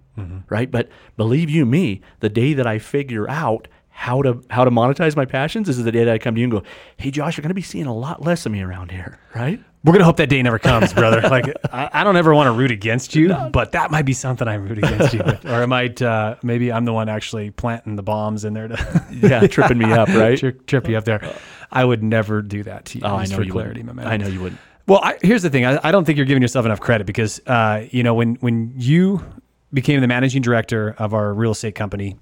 Right? 0.49 0.69
But 0.69 0.89
believe 1.17 1.49
you 1.49 1.65
me, 1.65 2.01
the 2.19 2.29
day 2.29 2.53
that 2.53 2.67
I 2.67 2.77
figure 2.79 3.27
out 3.29 3.67
how 3.89 4.21
to 4.23 4.41
how 4.49 4.63
to 4.63 4.71
monetize 4.71 5.15
my 5.15 5.25
passions 5.25 5.69
is 5.69 5.83
the 5.83 5.91
day 5.91 6.03
that 6.03 6.13
I 6.13 6.17
come 6.19 6.35
to 6.35 6.41
you 6.41 6.45
and 6.45 6.51
go, 6.51 6.63
"Hey 6.97 7.09
Josh, 7.11 7.35
you're 7.37 7.41
going 7.43 7.49
to 7.49 7.55
be 7.55 7.61
seeing 7.63 7.85
a 7.87 7.93
lot 7.95 8.21
less 8.23 8.45
of 8.45 8.51
me 8.51 8.61
around 8.61 8.91
here." 8.91 9.19
Right? 9.35 9.59
We're 9.83 9.91
gonna 9.91 10.05
hope 10.05 10.17
that 10.17 10.29
day 10.29 10.41
never 10.41 10.59
comes, 10.59 10.93
brother. 10.93 11.21
like 11.29 11.45
I, 11.71 11.89
I 11.91 12.03
don't 12.03 12.15
ever 12.15 12.33
want 12.33 12.47
to 12.47 12.51
root 12.51 12.71
against 12.71 13.15
you, 13.15 13.35
but 13.51 13.73
that 13.73 13.91
might 13.91 14.05
be 14.05 14.13
something 14.13 14.47
I 14.47 14.53
root 14.55 14.77
against 14.77 15.13
you 15.13 15.21
with, 15.25 15.45
or 15.45 15.55
I 15.55 15.65
might 15.65 16.01
uh, 16.01 16.35
maybe 16.41 16.71
I'm 16.71 16.85
the 16.85 16.93
one 16.93 17.09
actually 17.09 17.49
planting 17.51 17.95
the 17.95 18.03
bombs 18.03 18.45
in 18.45 18.53
there 18.53 18.67
to 18.69 19.05
Yeah, 19.11 19.45
tripping 19.47 19.77
me 19.77 19.91
up, 19.91 20.07
right? 20.09 20.37
trip, 20.39 20.65
trip 20.67 20.87
you 20.87 20.97
up 20.97 21.03
there. 21.05 21.35
I 21.71 21.83
would 21.83 22.01
never 22.01 22.41
do 22.41 22.63
that 22.63 22.85
to 22.85 22.99
you. 22.99 23.03
Oh, 23.05 23.15
I 23.15 23.25
know 23.25 23.41
you 23.41 23.51
clarity, 23.51 23.81
wouldn't. 23.81 23.97
my 23.97 24.03
man. 24.03 24.11
I 24.11 24.17
know 24.17 24.27
you 24.27 24.41
wouldn't. 24.41 24.61
Well, 24.85 24.99
I, 25.01 25.17
here's 25.21 25.43
the 25.43 25.49
thing. 25.49 25.65
I, 25.65 25.79
I 25.83 25.91
don't 25.91 26.05
think 26.05 26.17
you're 26.17 26.25
giving 26.25 26.41
yourself 26.41 26.65
enough 26.65 26.81
credit 26.81 27.07
because, 27.07 27.39
uh, 27.47 27.85
you 27.91 28.03
know, 28.03 28.13
when 28.13 28.35
when 28.35 28.73
you 28.75 29.23
became 29.71 30.01
the 30.01 30.07
managing 30.07 30.41
director 30.41 30.93
of 30.97 31.13
our 31.13 31.33
real 31.33 31.51
estate 31.51 31.75
company, 31.75 32.17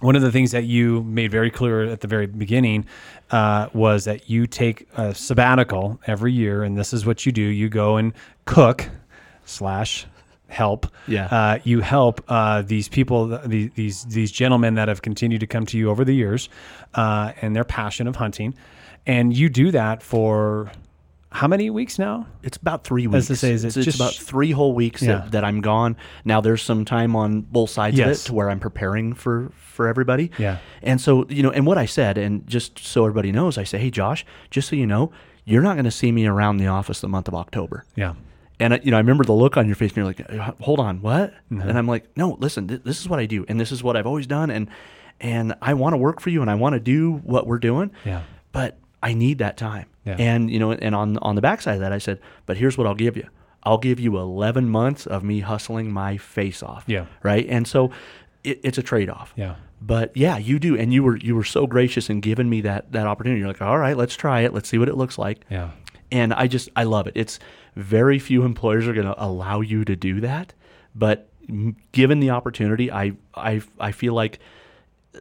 one 0.00 0.16
of 0.16 0.22
the 0.22 0.30
things 0.30 0.50
that 0.52 0.64
you 0.64 1.02
made 1.04 1.30
very 1.30 1.50
clear 1.50 1.84
at 1.84 2.00
the 2.00 2.08
very 2.08 2.26
beginning 2.26 2.86
uh, 3.30 3.68
was 3.72 4.04
that 4.04 4.28
you 4.28 4.46
take 4.46 4.88
a 4.96 5.14
sabbatical 5.14 6.00
every 6.06 6.32
year, 6.32 6.62
and 6.62 6.76
this 6.76 6.92
is 6.92 7.06
what 7.06 7.24
you 7.24 7.32
do: 7.32 7.42
you 7.42 7.68
go 7.68 7.96
and 7.96 8.12
cook 8.44 8.88
slash 9.46 10.06
help. 10.48 10.86
Yeah. 11.06 11.26
Uh, 11.26 11.58
you 11.64 11.80
help 11.80 12.22
uh, 12.28 12.62
these 12.62 12.88
people, 12.88 13.38
these, 13.46 13.70
these 13.74 14.04
these 14.04 14.32
gentlemen 14.32 14.74
that 14.74 14.88
have 14.88 15.00
continued 15.00 15.40
to 15.40 15.46
come 15.46 15.64
to 15.66 15.78
you 15.78 15.88
over 15.88 16.04
the 16.04 16.14
years, 16.14 16.50
uh, 16.94 17.32
and 17.40 17.56
their 17.56 17.64
passion 17.64 18.06
of 18.06 18.16
hunting, 18.16 18.54
and 19.06 19.34
you 19.34 19.48
do 19.48 19.70
that 19.70 20.02
for 20.02 20.70
how 21.32 21.46
many 21.46 21.70
weeks 21.70 21.98
now? 21.98 22.26
It's 22.42 22.56
about 22.56 22.82
three 22.84 23.06
weeks. 23.06 23.16
As 23.18 23.26
to 23.28 23.36
say, 23.36 23.52
is 23.52 23.64
it 23.64 23.68
it's, 23.68 23.76
it's 23.76 23.84
just- 23.84 23.98
about 24.00 24.14
three 24.14 24.50
whole 24.50 24.72
weeks 24.74 25.00
Yeah. 25.02 25.18
that, 25.18 25.30
that 25.32 25.44
I'm 25.44 25.60
gone. 25.60 25.96
Now 26.24 26.40
there's 26.40 26.62
some 26.62 26.84
time 26.84 27.14
on 27.14 27.42
both 27.42 27.70
sides 27.70 27.98
of 27.98 28.08
it 28.08 28.16
to 28.26 28.34
where 28.34 28.50
I'm 28.50 28.60
preparing 28.60 29.14
for 29.14 29.52
for 29.54 29.86
everybody. 29.88 30.30
Yeah. 30.38 30.58
And 30.82 31.00
so 31.00 31.26
you 31.28 31.42
know, 31.42 31.50
and 31.50 31.66
what 31.66 31.78
I 31.78 31.86
said, 31.86 32.18
and 32.18 32.46
just 32.46 32.78
so 32.78 33.04
everybody 33.04 33.30
knows, 33.32 33.56
I 33.58 33.64
say, 33.64 33.78
hey 33.78 33.90
Josh, 33.90 34.26
just 34.50 34.68
so 34.68 34.76
you 34.76 34.86
know, 34.86 35.12
you're 35.44 35.62
not 35.62 35.74
going 35.74 35.84
to 35.84 35.90
see 35.90 36.10
me 36.12 36.26
around 36.26 36.56
the 36.58 36.66
office 36.66 37.00
the 37.00 37.08
month 37.08 37.28
of 37.28 37.34
October. 37.34 37.84
Yeah. 37.94 38.14
And 38.58 38.74
I- 38.74 38.80
you 38.82 38.90
know, 38.90 38.96
I 38.96 39.00
remember 39.00 39.24
the 39.24 39.32
look 39.32 39.56
on 39.56 39.66
your 39.66 39.76
face, 39.76 39.90
and 39.92 39.96
you're 39.98 40.06
like, 40.06 40.20
"Uh, 40.30 40.52
"Hold 40.60 40.80
on, 40.80 41.00
what?" 41.00 41.32
Mm-hmm. 41.50 41.60
And 41.66 41.78
I'm 41.78 41.86
like, 41.86 42.08
"No, 42.16 42.36
listen, 42.40 42.68
th- 42.68 42.82
this 42.84 43.00
is 43.00 43.08
what 43.08 43.18
I 43.18 43.24
do, 43.26 43.46
and 43.48 43.58
this 43.58 43.72
is 43.72 43.82
what 43.82 43.96
I've 43.96 44.06
always 44.06 44.26
done, 44.26 44.50
and 44.50 44.68
and 45.20 45.54
I 45.62 45.72
want 45.74 45.94
to 45.94 45.96
work 45.96 46.20
for 46.20 46.28
you, 46.30 46.42
and 46.42 46.50
I 46.50 46.56
want 46.56 46.74
to 46.74 46.80
do 46.80 47.12
what 47.24 47.46
we're 47.46 47.58
doing. 47.58 47.90
Yeah. 48.04 48.22
But 48.52 48.76
I 49.02 49.14
need 49.14 49.38
that 49.38 49.56
time. 49.56 49.86
Yeah. 50.10 50.16
And 50.32 50.50
you 50.50 50.58
know, 50.58 50.72
and 50.72 50.94
on 50.94 51.16
on 51.18 51.34
the 51.34 51.40
backside 51.40 51.74
of 51.74 51.80
that, 51.80 51.92
I 51.92 51.98
said, 51.98 52.20
"But 52.46 52.56
here's 52.56 52.76
what 52.78 52.86
I'll 52.86 52.94
give 52.94 53.16
you. 53.16 53.28
I'll 53.62 53.78
give 53.78 54.00
you 54.00 54.16
11 54.16 54.68
months 54.70 55.06
of 55.06 55.22
me 55.22 55.40
hustling 55.40 55.92
my 55.92 56.16
face 56.16 56.62
off. 56.62 56.84
Yeah. 56.86 57.04
Right. 57.22 57.46
And 57.46 57.68
so, 57.68 57.90
it, 58.42 58.58
it's 58.64 58.78
a 58.78 58.82
trade 58.82 59.10
off. 59.10 59.34
Yeah. 59.36 59.56
But 59.82 60.16
yeah, 60.16 60.38
you 60.38 60.58
do, 60.58 60.76
and 60.78 60.92
you 60.94 61.02
were 61.02 61.16
you 61.16 61.34
were 61.36 61.44
so 61.44 61.66
gracious 61.66 62.08
in 62.10 62.20
giving 62.20 62.48
me 62.48 62.60
that 62.62 62.92
that 62.92 63.06
opportunity. 63.06 63.38
You're 63.40 63.48
like, 63.48 63.62
all 63.62 63.78
right, 63.78 63.96
let's 63.96 64.16
try 64.16 64.40
it. 64.40 64.54
Let's 64.54 64.68
see 64.68 64.78
what 64.78 64.88
it 64.88 64.96
looks 64.96 65.18
like 65.18 65.44
Yeah. 65.50 65.70
and 66.10 66.32
I 66.34 66.46
just 66.46 66.68
I 66.76 66.84
love 66.84 67.06
it. 67.06 67.12
It's 67.16 67.38
very 67.76 68.18
few 68.18 68.44
employers 68.44 68.86
are 68.88 68.92
going 68.94 69.06
to 69.06 69.22
allow 69.22 69.60
you 69.60 69.84
to 69.84 69.94
do 69.96 70.20
that, 70.22 70.52
but 70.94 71.28
given 71.92 72.20
the 72.20 72.30
opportunity, 72.30 72.90
I 72.90 73.12
I 73.34 73.62
I 73.78 73.92
feel 73.92 74.14
like 74.14 74.38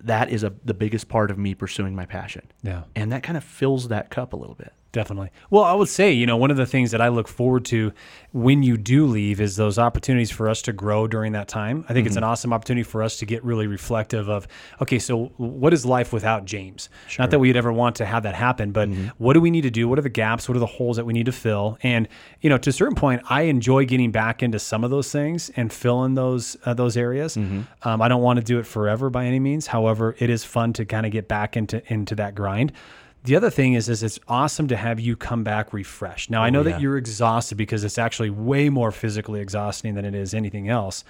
that 0.01 0.29
is 0.29 0.43
a 0.43 0.53
the 0.65 0.73
biggest 0.73 1.07
part 1.09 1.31
of 1.31 1.37
me 1.37 1.53
pursuing 1.55 1.95
my 1.95 2.05
passion, 2.05 2.43
Yeah. 2.63 2.83
and 2.95 3.11
that 3.11 3.23
kind 3.23 3.37
of 3.37 3.43
fills 3.43 3.87
that 3.89 4.09
cup 4.09 4.33
a 4.33 4.35
little 4.35 4.55
bit. 4.55 4.71
Definitely. 4.91 5.29
Well, 5.51 5.63
I 5.63 5.73
would 5.73 5.87
say, 5.87 6.11
you 6.11 6.25
know, 6.25 6.35
one 6.35 6.49
of 6.49 6.57
the 6.57 6.65
things 6.65 6.89
that 6.91 7.01
I 7.01 7.09
look 7.09 7.27
forward 7.27 7.63
to 7.65 7.93
when 8.31 8.63
you 8.63 8.75
do 8.75 9.05
leave 9.05 9.39
is 9.39 9.55
those 9.55 9.77
opportunities 9.77 10.31
for 10.31 10.49
us 10.49 10.63
to 10.63 10.73
grow 10.73 11.07
during 11.07 11.33
that 11.33 11.47
time. 11.47 11.85
I 11.87 11.93
think 11.93 12.07
it's 12.07 12.15
an 12.15 12.23
awesome 12.23 12.53
opportunity 12.53 12.81
for 12.81 13.03
us 13.03 13.17
to 13.17 13.25
get 13.27 13.43
really 13.43 13.67
reflective 13.67 14.29
of, 14.29 14.47
okay, 14.81 14.97
so 14.97 15.25
what 15.37 15.73
is 15.73 15.85
life 15.85 16.11
without 16.11 16.45
James? 16.45 16.89
Not 17.19 17.29
that 17.29 17.39
we'd 17.39 17.55
ever 17.55 17.71
want 17.71 17.97
to 17.97 18.05
have 18.05 18.23
that 18.23 18.33
happen, 18.33 18.71
but 18.71 18.89
what 19.19 19.33
do 19.33 19.41
we 19.41 19.51
need 19.51 19.61
to 19.61 19.69
do? 19.71 19.87
What 19.87 19.99
are 19.99 20.03
the 20.03 20.09
gaps? 20.09 20.49
What 20.49 20.55
are 20.55 20.59
the 20.59 20.65
holes 20.65 20.97
that 20.97 21.05
we 21.05 21.13
need 21.13 21.27
to 21.27 21.31
fill? 21.31 21.77
And, 21.83 22.07
you 22.41 22.49
know, 22.49 22.57
to 22.57 22.71
a 22.71 22.73
certain 22.73 22.95
point, 22.95 23.21
I 23.29 23.43
enjoy 23.43 23.85
getting 23.85 24.11
back 24.11 24.41
into 24.41 24.57
some 24.57 24.83
of 24.83 24.89
those 24.89 25.11
things 25.11 25.51
and 25.55 25.71
filling 25.71 26.15
those 26.15 26.57
uh, 26.65 26.73
those 26.73 26.97
areas. 26.97 27.37
Um, 27.37 27.67
I 28.01 28.07
don't 28.07 28.23
want 28.23 28.37
to 28.39 28.43
do 28.43 28.57
it 28.57 28.65
forever 28.65 29.11
by 29.11 29.25
any 29.25 29.39
means. 29.39 29.67
However, 29.67 30.15
it 30.17 30.31
is 30.31 30.43
fun 30.43 30.73
to 30.73 30.85
kind 30.85 31.05
of 31.05 31.11
get 31.11 31.27
back 31.27 31.55
into 31.55 31.81
into 31.93 32.15
that 32.15 32.33
grind. 32.33 32.71
The 33.23 33.35
other 33.35 33.49
thing 33.49 33.73
is, 33.73 33.89
is 33.89 34.01
it's 34.01 34.19
awesome 34.27 34.67
to 34.69 34.77
have 34.77 34.99
you 34.99 35.15
come 35.15 35.43
back 35.43 35.73
refreshed. 35.73 36.29
Now 36.29 36.41
I 36.41 36.49
know 36.49 36.61
yeah. 36.61 36.71
that 36.71 36.81
you're 36.81 36.97
exhausted 36.97 37.55
because 37.55 37.83
it's 37.83 37.97
actually 37.97 38.29
way 38.29 38.69
more 38.69 38.91
physically 38.91 39.41
exhausting 39.41 39.95
than 39.95 40.05
it 40.05 40.15
is 40.15 40.33
anything 40.33 40.69
else. 40.69 41.03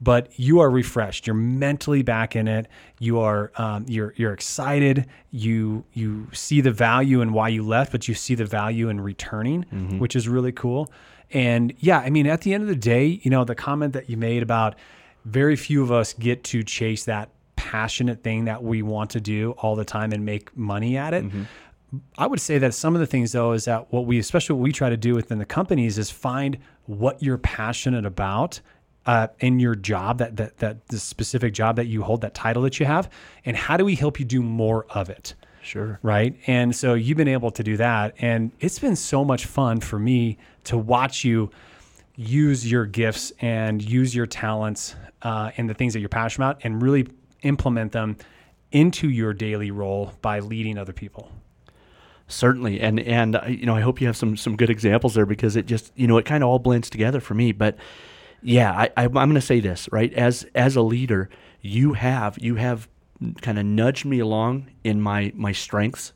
But 0.00 0.28
you 0.38 0.58
are 0.58 0.68
refreshed. 0.68 1.26
You're 1.26 1.34
mentally 1.34 2.02
back 2.02 2.34
in 2.34 2.48
it. 2.48 2.66
You 2.98 3.20
are 3.20 3.52
um, 3.56 3.86
you're 3.88 4.12
you're 4.16 4.32
excited. 4.32 5.06
You 5.30 5.84
you 5.92 6.26
see 6.32 6.60
the 6.60 6.72
value 6.72 7.20
in 7.20 7.32
why 7.32 7.48
you 7.48 7.62
left, 7.62 7.92
but 7.92 8.08
you 8.08 8.14
see 8.14 8.34
the 8.34 8.44
value 8.44 8.88
in 8.88 9.00
returning, 9.00 9.62
which 10.00 10.16
is 10.16 10.28
really 10.28 10.52
cool. 10.52 10.90
And 11.30 11.72
yeah, 11.78 12.00
I 12.00 12.10
mean, 12.10 12.26
at 12.26 12.42
the 12.42 12.52
end 12.52 12.62
of 12.62 12.68
the 12.68 12.74
day, 12.76 13.20
you 13.22 13.30
know, 13.30 13.44
the 13.44 13.54
comment 13.54 13.92
that 13.92 14.10
you 14.10 14.16
made 14.16 14.42
about 14.42 14.74
very 15.24 15.56
few 15.56 15.82
of 15.82 15.90
us 15.90 16.12
get 16.12 16.44
to 16.44 16.62
chase 16.62 17.04
that 17.04 17.30
passionate 17.72 18.22
thing 18.22 18.44
that 18.44 18.62
we 18.62 18.82
want 18.82 19.10
to 19.10 19.20
do 19.20 19.52
all 19.58 19.74
the 19.76 19.84
time 19.84 20.12
and 20.12 20.24
make 20.24 20.54
money 20.56 20.96
at 20.96 21.12
it. 21.14 21.24
I 22.18 22.26
would 22.26 22.40
say 22.40 22.58
that 22.58 22.74
some 22.74 22.94
of 22.96 23.00
the 23.00 23.06
things 23.06 23.32
though 23.32 23.52
is 23.52 23.64
that 23.66 23.92
what 23.92 24.04
we 24.06 24.18
especially 24.18 24.54
what 24.56 24.62
we 24.64 24.72
try 24.72 24.90
to 24.90 24.96
do 24.96 25.14
within 25.14 25.38
the 25.38 25.44
companies 25.58 25.96
is 25.98 26.10
find 26.10 26.58
what 26.86 27.22
you're 27.22 27.38
passionate 27.38 28.04
about 28.04 28.60
uh, 29.06 29.28
in 29.38 29.60
your 29.60 29.76
job 29.76 30.18
that 30.18 30.36
that 30.36 30.58
that 30.58 30.76
the 30.88 30.98
specific 30.98 31.52
job 31.54 31.76
that 31.76 31.86
you 31.86 32.02
hold 32.02 32.20
that 32.22 32.34
title 32.34 32.62
that 32.62 32.80
you 32.80 32.86
have 32.86 33.08
and 33.46 33.56
how 33.56 33.76
do 33.76 33.84
we 33.84 33.94
help 33.94 34.18
you 34.18 34.24
do 34.26 34.42
more 34.42 34.86
of 34.90 35.08
it 35.08 35.34
Sure. 35.62 35.98
right? 36.02 36.34
And 36.46 36.74
so 36.76 36.92
you've 36.94 37.16
been 37.16 37.28
able 37.38 37.50
to 37.52 37.62
do 37.62 37.76
that, 37.78 38.14
and 38.18 38.50
it's 38.60 38.78
been 38.78 38.96
so 38.96 39.24
much 39.24 39.46
fun 39.46 39.80
for 39.80 39.98
me 39.98 40.36
to 40.64 40.76
watch 40.76 41.24
you 41.24 41.50
use 42.16 42.70
your 42.70 42.84
gifts 42.86 43.32
and 43.40 43.82
use 43.82 44.14
your 44.14 44.26
talents 44.26 44.94
uh, 45.22 45.50
and 45.56 45.68
the 45.70 45.74
things 45.74 45.92
that 45.94 46.00
you're 46.00 46.08
passionate 46.10 46.44
about, 46.46 46.60
and 46.64 46.82
really 46.82 47.06
implement 47.44 47.92
them 47.92 48.16
into 48.72 49.08
your 49.08 49.32
daily 49.32 49.70
role 49.70 50.12
by 50.20 50.40
leading 50.40 50.76
other 50.76 50.92
people. 50.92 51.30
Certainly, 52.26 52.80
and 52.80 52.98
and 53.00 53.36
uh, 53.36 53.42
you 53.46 53.66
know, 53.66 53.76
I 53.76 53.82
hope 53.82 54.00
you 54.00 54.06
have 54.06 54.16
some 54.16 54.36
some 54.36 54.56
good 54.56 54.70
examples 54.70 55.14
there 55.14 55.26
because 55.26 55.56
it 55.56 55.66
just 55.66 55.92
you 55.94 56.06
know 56.06 56.16
it 56.16 56.24
kind 56.24 56.42
of 56.42 56.48
all 56.48 56.58
blends 56.58 56.88
together 56.88 57.20
for 57.20 57.34
me. 57.34 57.52
But 57.52 57.76
yeah, 58.42 58.72
I, 58.72 58.84
I, 58.96 59.04
I'm 59.04 59.12
going 59.12 59.34
to 59.34 59.42
say 59.42 59.60
this 59.60 59.88
right 59.92 60.12
as 60.14 60.46
as 60.54 60.74
a 60.74 60.80
leader, 60.82 61.28
you 61.60 61.92
have 61.92 62.38
you 62.40 62.54
have 62.54 62.88
kind 63.42 63.58
of 63.58 63.66
nudged 63.66 64.06
me 64.06 64.20
along 64.20 64.70
in 64.84 65.02
my 65.02 65.32
my 65.34 65.52
strengths, 65.52 66.13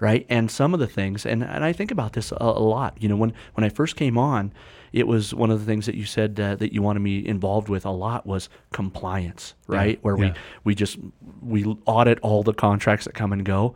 right, 0.00 0.26
and 0.28 0.50
some 0.50 0.74
of 0.74 0.80
the 0.80 0.86
things, 0.86 1.24
and 1.24 1.44
and 1.44 1.64
I 1.64 1.72
think 1.72 1.90
about 1.90 2.14
this 2.14 2.32
a, 2.32 2.36
a 2.40 2.60
lot. 2.60 2.96
You 3.00 3.08
know, 3.08 3.16
when 3.16 3.32
when 3.54 3.64
I 3.64 3.68
first 3.68 3.96
came 3.96 4.18
on, 4.18 4.52
it 4.92 5.06
was 5.06 5.34
one 5.34 5.50
of 5.50 5.60
the 5.60 5.66
things 5.66 5.86
that 5.86 5.94
you 5.94 6.04
said 6.04 6.38
uh, 6.40 6.56
that 6.56 6.72
you 6.72 6.82
wanted 6.82 7.00
me 7.00 7.24
involved 7.26 7.68
with 7.68 7.84
a 7.84 7.90
lot 7.90 8.26
was 8.26 8.48
compliance, 8.72 9.54
right, 9.66 9.98
where 10.02 10.16
yeah. 10.16 10.30
we 10.30 10.32
we 10.64 10.74
just 10.74 10.98
we 11.42 11.64
audit 11.86 12.18
all 12.20 12.42
the 12.42 12.54
contracts 12.54 13.04
that 13.04 13.14
come 13.14 13.32
and 13.32 13.44
go 13.44 13.74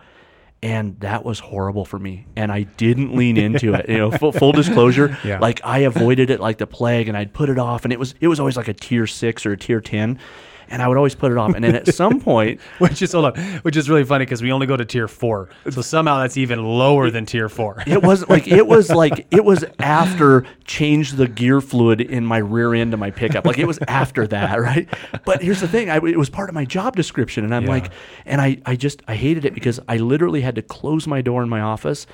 and 0.63 0.99
that 1.01 1.25
was 1.25 1.41
horrible 1.41 1.85
for 1.85 1.99
me 1.99 2.27
and 2.37 2.51
i 2.51 2.63
didn't 2.63 3.15
lean 3.15 3.37
into 3.37 3.75
it 3.75 3.87
you 3.89 3.99
know 3.99 4.11
full, 4.19 4.33
full 4.33 4.51
disclosure 4.51 5.17
Yeah. 5.23 5.39
like 5.39 5.61
i 5.63 5.81
avoided 5.81 6.31
it 6.31 6.41
like 6.41 6.57
the 6.57 6.67
plague 6.67 7.07
and 7.07 7.17
i'd 7.17 7.35
put 7.35 7.51
it 7.51 7.59
off 7.59 7.85
and 7.85 7.93
it 7.93 7.99
was 7.99 8.15
it 8.21 8.29
was 8.29 8.41
always 8.41 8.57
like 8.57 8.69
a 8.69 8.73
tier 8.73 9.07
6 9.07 9.47
or 9.47 9.53
a 9.53 9.57
tier 9.59 9.81
10 9.81 10.19
and 10.69 10.83
i 10.83 10.89
would 10.89 10.97
always 10.97 11.15
put 11.15 11.31
it 11.33 11.39
off. 11.39 11.55
And 11.55 11.65
then 11.65 11.75
at 11.75 11.93
some 11.95 12.21
point 12.31 12.61
Which 12.79 13.03
is 13.03 13.13
hold 13.13 13.25
on, 13.27 13.37
which 13.63 13.77
is 13.77 13.89
really 13.91 14.05
funny 14.05 14.25
because 14.25 14.43
we 14.43 14.53
only 14.53 14.67
go 14.67 14.77
to 14.77 14.85
tier 14.85 15.09
four, 15.09 15.49
so 15.71 15.83
somehow 15.83 16.19
that's 16.21 16.37
even 16.37 16.65
lower 16.65 17.11
than 17.11 17.27
tier 17.27 17.49
four. 17.49 17.83
it 17.87 18.03
wasn't 18.03 18.31
like 18.31 18.49
it 18.49 18.67
was 18.67 18.91
like 19.05 19.27
it 19.31 19.45
was 19.45 19.65
after 19.79 20.45
change 20.65 21.13
the 21.13 21.29
gear 21.29 21.61
fluid 21.61 22.01
in 22.01 22.25
my 22.25 22.39
rear 22.39 22.75
end 22.75 22.95
of 22.95 23.01
my 23.01 23.11
pickup. 23.11 23.45
Like 23.47 23.59
it 23.59 23.67
was 23.67 23.79
after 23.89 24.27
that 24.29 24.61
right? 24.61 24.89
But 25.25 25.43
here's 25.43 25.61
the 25.61 25.69
thing 25.69 25.91
I, 25.91 25.97
it 25.97 26.19
was 26.19 26.31
part 26.31 26.49
of 26.49 26.55
my 26.55 26.65
job 26.65 26.97
description 26.97 27.45
and 27.45 27.55
i'm 27.55 27.65
Yeah. 27.65 27.71
like 27.71 27.91
and 28.27 28.41
I, 28.41 28.61
I 28.67 28.77
just 28.77 29.03
i 29.09 29.15
hated 29.17 29.45
it 29.45 29.55
because 29.55 29.81
i 29.89 29.97
literally 29.97 30.41
had 30.41 30.55
to 30.57 30.63
close 30.63 31.07
my 31.07 31.21
door 31.23 31.43
in 31.43 31.49
my 31.49 31.61
office 31.61 32.07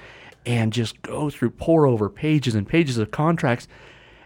and 0.46 0.72
just 0.72 1.00
go 1.02 1.28
through 1.30 1.50
pour 1.50 1.86
over 1.86 2.08
pages 2.08 2.54
and 2.54 2.66
pages 2.68 2.96
of 2.98 3.10
contracts. 3.10 3.68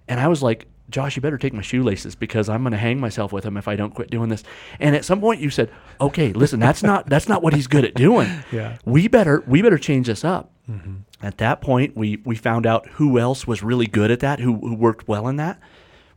And 0.08 0.20
i 0.20 0.28
was 0.28 0.42
like 0.42 0.66
Josh, 0.90 1.16
you 1.16 1.22
better 1.22 1.38
take 1.38 1.52
my 1.54 1.62
shoelaces 1.62 2.14
because 2.14 2.48
I'm 2.48 2.62
going 2.62 2.72
to 2.72 2.78
hang 2.78 3.00
myself 3.00 3.32
with 3.32 3.44
them 3.44 3.56
if 3.56 3.66
I 3.66 3.74
don't 3.74 3.94
quit 3.94 4.10
doing 4.10 4.28
this. 4.28 4.44
And 4.78 4.94
at 4.94 5.04
some 5.04 5.20
point, 5.20 5.40
you 5.40 5.48
said, 5.50 5.70
"Okay, 6.00 6.32
listen, 6.32 6.60
that's 6.60 6.82
not 6.82 7.06
that's 7.10 7.28
not 7.28 7.42
what 7.42 7.54
he's 7.54 7.66
good 7.66 7.84
at 7.84 7.94
doing. 7.94 8.28
Yeah. 8.52 8.76
we 8.84 9.08
better 9.08 9.42
we 9.46 9.62
better 9.62 9.78
change 9.78 10.06
this 10.06 10.24
up." 10.24 10.52
Mm-hmm. 10.70 10.96
At 11.22 11.38
that 11.38 11.60
point, 11.60 11.96
we 11.96 12.22
we 12.24 12.36
found 12.36 12.66
out 12.66 12.86
who 12.90 13.18
else 13.18 13.46
was 13.46 13.62
really 13.62 13.86
good 13.86 14.10
at 14.10 14.20
that, 14.20 14.40
who, 14.40 14.56
who 14.58 14.74
worked 14.74 15.08
well 15.08 15.26
in 15.28 15.36
that. 15.36 15.58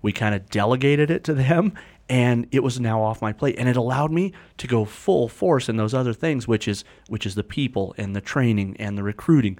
We 0.01 0.11
kind 0.11 0.35
of 0.35 0.49
delegated 0.49 1.09
it 1.09 1.23
to 1.25 1.33
them, 1.33 1.73
and 2.09 2.45
it 2.51 2.61
was 2.61 2.79
now 2.79 3.01
off 3.01 3.21
my 3.21 3.33
plate, 3.33 3.55
and 3.57 3.67
it 3.67 3.77
allowed 3.77 4.11
me 4.11 4.33
to 4.57 4.67
go 4.67 4.85
full 4.85 5.27
force 5.27 5.69
in 5.69 5.77
those 5.77 5.93
other 5.93 6.13
things, 6.13 6.47
which 6.47 6.67
is 6.67 6.83
which 7.07 7.25
is 7.25 7.35
the 7.35 7.43
people 7.43 7.95
and 7.97 8.15
the 8.15 8.21
training 8.21 8.75
and 8.79 8.97
the 8.97 9.03
recruiting. 9.03 9.57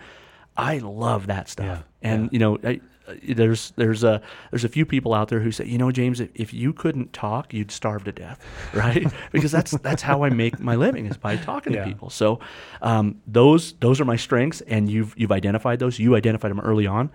I 0.56 0.80
love 0.80 1.28
that 1.28 1.48
stuff, 1.50 1.84
Yeah, 2.02 2.12
and 2.12 2.30
you 2.34 2.40
know. 2.40 2.58
I, 2.64 2.82
there's 3.24 3.72
there's 3.78 4.04
a 4.04 4.22
there's 4.52 4.64
a 4.64 4.70
few 4.70 4.86
people 4.86 5.14
out 5.14 5.30
there 5.30 5.40
who 5.40 5.52
say 5.52 5.66
you 5.66 5.78
know 5.78 5.92
James 5.92 6.20
if, 6.20 6.30
if 6.36 6.54
you 6.54 6.74
couldn't 6.74 7.14
talk 7.14 7.54
you'd 7.54 7.72
starve 7.72 8.04
to 8.06 8.12
death 8.12 8.44
right 8.74 9.06
because 9.32 9.52
that's 9.52 9.72
that's 9.80 10.02
how 10.02 10.24
I 10.24 10.30
make 10.30 10.60
my 10.60 10.76
living 10.76 11.06
is 11.06 11.18
by 11.18 11.38
talking 11.38 11.74
Yeah. 11.74 11.84
to 11.86 11.88
people 11.90 12.10
so 12.10 12.40
um, 12.82 13.22
those 13.28 13.74
those 13.80 14.02
are 14.02 14.06
my 14.06 14.16
strengths, 14.18 14.62
and 14.62 14.90
you've 14.90 15.14
you've 15.18 15.32
identified 15.32 15.80
those. 15.80 16.00
You 16.00 16.16
identified 16.16 16.52
them 16.52 16.60
early 16.60 16.86
on, 16.88 17.10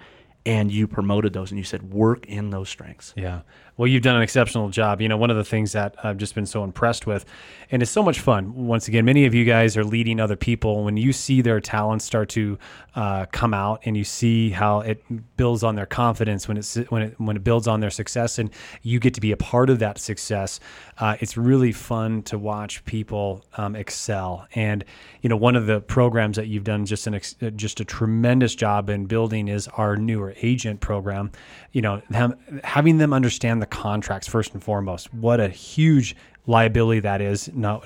and 0.47 0.71
you 0.73 0.87
promoted 0.89 1.33
those, 1.33 1.51
and 1.51 1.59
you 1.59 1.65
said 1.65 1.93
work 1.93 2.27
in 2.27 2.51
those 2.51 2.69
strengths. 2.69 3.13
Yeah. 3.17 3.41
Well, 3.77 3.87
you've 3.87 4.03
done 4.03 4.17
an 4.17 4.23
exceptional 4.23 4.69
job. 4.69 5.01
You 5.01 5.09
know, 5.09 5.17
one 5.17 5.31
of 5.31 5.37
the 5.37 5.45
things 5.45 5.73
that 5.73 5.95
I've 6.05 6.19
just 6.19 6.35
been 6.35 6.45
so 6.45 6.63
impressed 6.63 7.07
with, 7.07 7.25
and 7.71 7.81
it's 7.81 7.91
so 7.91 8.03
much 8.03 8.21
fun. 8.21 8.67
Once 8.67 8.87
again, 8.87 9.07
many 9.07 9.25
of 9.25 9.35
you 9.35 9.47
guys 9.47 9.79
are 9.79 9.85
leading 9.85 10.21
other 10.21 10.37
people. 10.37 10.85
When 10.85 10.99
you 10.99 11.13
see 11.13 11.41
their 11.41 11.59
talents 11.59 12.05
start 12.05 12.29
to 12.31 12.59
uh, 12.95 13.25
come 13.33 13.55
out, 13.55 13.81
and 13.85 13.97
you 13.97 14.05
see 14.05 14.51
how 14.51 14.81
it 14.81 15.03
builds 15.39 15.65
on 15.65 15.75
their 15.75 15.87
confidence, 15.87 16.49
when 16.49 16.59
it's 16.59 16.75
when 16.91 17.03
it 17.03 17.15
when 17.19 17.35
it 17.35 17.45
builds 17.45 17.67
on 17.67 17.81
their 17.81 17.91
success, 17.91 18.39
and 18.39 18.51
you 18.83 19.01
get 19.01 19.15
to 19.15 19.23
be 19.23 19.33
a 19.33 19.39
part 19.39 19.71
of 19.71 19.79
that 19.79 19.99
success, 19.99 20.61
uh, 20.99 21.17
it's 21.21 21.39
really 21.39 21.73
fun 21.73 22.23
to 22.25 22.37
watch 22.37 22.85
people 22.85 23.43
um, 23.57 23.75
excel. 23.75 24.47
And 24.55 24.85
you 25.23 25.31
know, 25.31 25.37
one 25.37 25.57
of 25.57 25.65
the 25.65 25.81
programs 25.81 26.37
that 26.37 26.47
you've 26.47 26.65
done 26.65 26.85
just 26.85 27.07
an 27.07 27.15
ex- 27.15 27.37
uh, 27.41 27.49
just 27.51 27.81
a 27.81 27.87
tremendous 27.87 28.55
job 28.55 28.91
in 28.91 29.07
building 29.07 29.49
is 29.49 29.67
our 29.69 29.97
newer 29.97 30.35
agent 30.43 30.81
program. 30.81 31.33
You 31.73 31.81
know, 31.81 32.03
having 32.65 32.99
them 32.99 33.15
understand 33.15 33.62
the 33.63 33.67
contracts 33.67 34.29
first 34.29 34.53
and 34.55 34.63
foremost. 34.63 35.15
What 35.15 35.39
a 35.41 35.49
huge 35.49 36.17
liability 36.47 37.01
that 37.01 37.21
is. 37.21 37.49
No, 37.55 37.81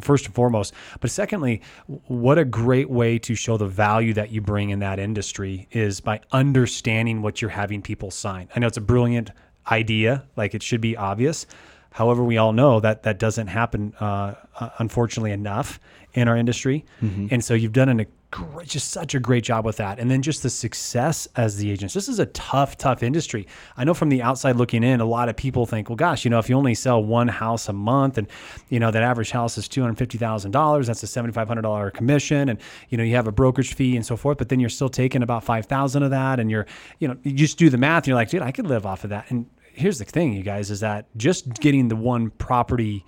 first 0.00 0.24
and 0.24 0.34
foremost, 0.34 0.72
but 1.00 1.10
secondly, 1.10 1.60
what 2.06 2.38
a 2.38 2.44
great 2.46 2.88
way 2.88 3.18
to 3.18 3.34
show 3.34 3.58
the 3.58 3.66
value 3.66 4.14
that 4.14 4.30
you 4.30 4.40
bring 4.40 4.70
in 4.70 4.78
that 4.78 4.98
industry 4.98 5.68
is 5.70 6.00
by 6.00 6.20
understanding 6.32 7.20
what 7.20 7.42
you're 7.42 7.50
having 7.50 7.82
people 7.82 8.10
sign. 8.10 8.48
I 8.56 8.60
know 8.60 8.66
it's 8.66 8.78
a 8.78 8.80
brilliant 8.80 9.30
idea, 9.70 10.24
like 10.36 10.54
it 10.54 10.62
should 10.62 10.80
be 10.80 10.96
obvious. 10.96 11.46
However, 11.92 12.24
we 12.24 12.38
all 12.38 12.52
know 12.54 12.80
that 12.80 13.02
that 13.02 13.18
doesn't 13.18 13.48
happen, 13.48 13.92
uh, 14.00 14.34
uh, 14.58 14.70
unfortunately, 14.78 15.32
enough 15.32 15.78
in 16.14 16.28
our 16.28 16.36
industry. 16.36 16.86
And 17.30 17.44
so 17.44 17.52
you've 17.52 17.72
done 17.72 17.88
an, 17.90 18.06
great, 18.30 18.68
just 18.68 18.90
such 18.90 19.14
a 19.14 19.20
great 19.20 19.44
job 19.44 19.64
with 19.64 19.76
that. 19.78 19.98
And 19.98 20.10
then 20.10 20.22
just 20.22 20.42
the 20.42 20.50
success 20.50 21.28
as 21.36 21.56
the 21.56 21.70
agents. 21.70 21.94
This 21.94 22.08
is 22.08 22.18
a 22.18 22.26
tough, 22.26 22.76
tough 22.76 23.02
industry. 23.02 23.46
I 23.76 23.84
know 23.84 23.94
from 23.94 24.08
the 24.08 24.22
outside 24.22 24.56
looking 24.56 24.84
in, 24.84 25.00
a 25.00 25.04
lot 25.04 25.28
of 25.28 25.36
people 25.36 25.66
think, 25.66 25.88
well, 25.88 25.96
gosh, 25.96 26.24
you 26.24 26.30
know, 26.30 26.38
if 26.38 26.48
you 26.48 26.56
only 26.56 26.74
sell 26.74 27.02
one 27.02 27.28
house 27.28 27.68
a 27.68 27.72
month 27.72 28.18
and, 28.18 28.28
you 28.68 28.80
know, 28.80 28.90
that 28.90 29.02
average 29.02 29.30
house 29.30 29.58
is 29.58 29.68
$250,000, 29.68 30.86
that's 30.86 31.02
a 31.02 31.06
$7,500 31.06 31.92
commission. 31.92 32.48
And, 32.48 32.60
you 32.88 32.98
know, 32.98 33.04
you 33.04 33.16
have 33.16 33.26
a 33.26 33.32
brokerage 33.32 33.74
fee 33.74 33.96
and 33.96 34.04
so 34.04 34.16
forth, 34.16 34.38
but 34.38 34.48
then 34.48 34.60
you're 34.60 34.68
still 34.68 34.88
taking 34.88 35.22
about 35.22 35.44
5,000 35.44 36.02
of 36.02 36.10
that. 36.10 36.40
And 36.40 36.50
you're, 36.50 36.66
you 36.98 37.08
know, 37.08 37.16
you 37.22 37.32
just 37.32 37.58
do 37.58 37.70
the 37.70 37.78
math 37.78 38.04
and 38.04 38.08
you're 38.08 38.16
like, 38.16 38.30
dude, 38.30 38.42
I 38.42 38.52
could 38.52 38.66
live 38.66 38.86
off 38.86 39.04
of 39.04 39.10
that. 39.10 39.30
And 39.30 39.46
here's 39.72 39.98
the 39.98 40.04
thing, 40.04 40.32
you 40.34 40.42
guys, 40.42 40.70
is 40.70 40.80
that 40.80 41.06
just 41.16 41.48
getting 41.54 41.88
the 41.88 41.96
one 41.96 42.30
property 42.30 43.04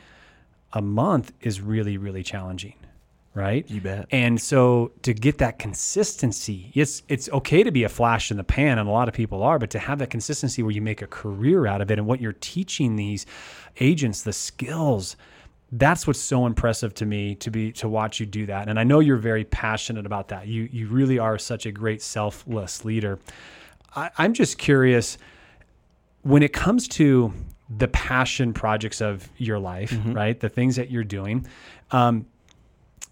a 0.73 0.81
month 0.81 1.33
is 1.41 1.61
really, 1.61 1.99
really 1.99 2.23
challenging, 2.23 2.75
right? 3.35 3.69
You 3.71 3.81
bet. 3.81 4.07
And 4.11 4.41
so 4.41 4.93
to 5.03 5.15
get 5.15 5.39
that 5.39 5.59
consistency, 5.59 6.71
it's 6.75 7.03
it's 7.09 7.29
okay 7.31 7.63
to 7.63 7.73
be 7.73 7.85
a 7.85 7.89
flash 7.89 8.31
in 8.31 8.37
the 8.37 8.45
pan, 8.45 8.79
and 8.79 8.89
a 8.89 8.93
lot 8.93 9.09
of 9.09 9.15
people 9.15 9.43
are, 9.43 9.59
but 9.59 9.71
to 9.71 9.79
have 9.79 9.99
that 10.01 10.11
consistency 10.11 10.63
where 10.63 10.73
you 10.73 10.83
make 10.83 11.03
a 11.03 11.07
career 11.07 11.67
out 11.67 11.81
of 11.81 11.91
it, 11.91 11.99
and 11.99 12.07
what 12.07 12.21
you're 12.21 12.35
teaching 12.35 12.97
these 12.97 13.27
agents, 13.81 14.23
the 14.23 14.33
skills, 14.33 15.17
that's 15.73 16.07
what's 16.07 16.21
so 16.21 16.45
impressive 16.47 16.93
to 16.95 17.07
me 17.07 17.35
to 17.37 17.51
be 17.51 17.73
to 17.73 17.89
watch 17.89 18.21
you 18.21 18.27
do 18.27 18.47
that. 18.47 18.69
And 18.69 18.79
I 18.79 18.85
know 18.85 19.01
you're 19.01 19.17
very 19.17 19.45
passionate 19.45 20.05
about 20.05 20.29
that. 20.29 20.47
You 20.47 20.69
you 20.71 20.89
really 20.89 21.19
are 21.19 21.39
such 21.39 21.65
a 21.65 21.73
great 21.73 22.03
selfless 22.03 22.85
leader. 22.85 23.19
I, 23.97 24.11
I'm 24.19 24.35
just 24.35 24.59
curious 24.59 25.17
when 26.23 26.43
it 26.43 26.53
comes 26.53 26.87
to 26.89 27.33
the 27.79 27.89
passion 27.89 28.53
projects 28.53 29.01
of 29.01 29.29
your 29.39 29.59
life, 29.59 29.97
right? 30.05 30.39
The 30.39 30.51
things 30.51 30.77
that 30.77 30.91
you're 30.91 31.05
doing. 31.05 31.47
Um, 31.91 32.27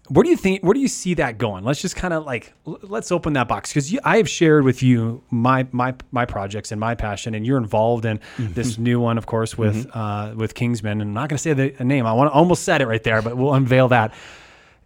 where 0.09 0.23
do 0.23 0.29
you 0.29 0.35
think? 0.35 0.61
Where 0.61 0.73
do 0.73 0.79
you 0.79 0.89
see 0.89 1.13
that 1.15 1.37
going? 1.37 1.63
Let's 1.63 1.81
just 1.81 1.95
kind 1.95 2.13
of 2.13 2.25
like 2.25 2.53
let's 2.65 3.11
open 3.11 3.33
that 3.33 3.47
box 3.47 3.71
because 3.71 3.97
I 4.03 4.17
have 4.17 4.27
shared 4.27 4.65
with 4.65 4.83
you 4.83 5.23
my 5.31 5.67
my 5.71 5.95
my 6.11 6.25
projects 6.25 6.71
and 6.71 6.79
my 6.79 6.95
passion, 6.95 7.33
and 7.33 7.45
you're 7.45 7.57
involved 7.57 8.05
in 8.05 8.19
this 8.37 8.77
new 8.77 8.99
one, 8.99 9.17
of 9.17 9.25
course, 9.25 9.57
with 9.57 9.89
uh, 9.95 10.33
with 10.35 10.53
Kingsman. 10.53 10.99
And 10.99 11.09
I'm 11.09 11.13
not 11.13 11.29
going 11.29 11.37
to 11.37 11.41
say 11.41 11.53
the, 11.53 11.83
name. 11.83 12.05
I 12.05 12.13
want 12.13 12.29
to 12.29 12.33
almost 12.33 12.63
said 12.63 12.81
it 12.81 12.87
right 12.87 13.03
there, 13.03 13.21
but 13.21 13.37
we'll 13.37 13.53
unveil 13.53 13.87
that. 13.89 14.13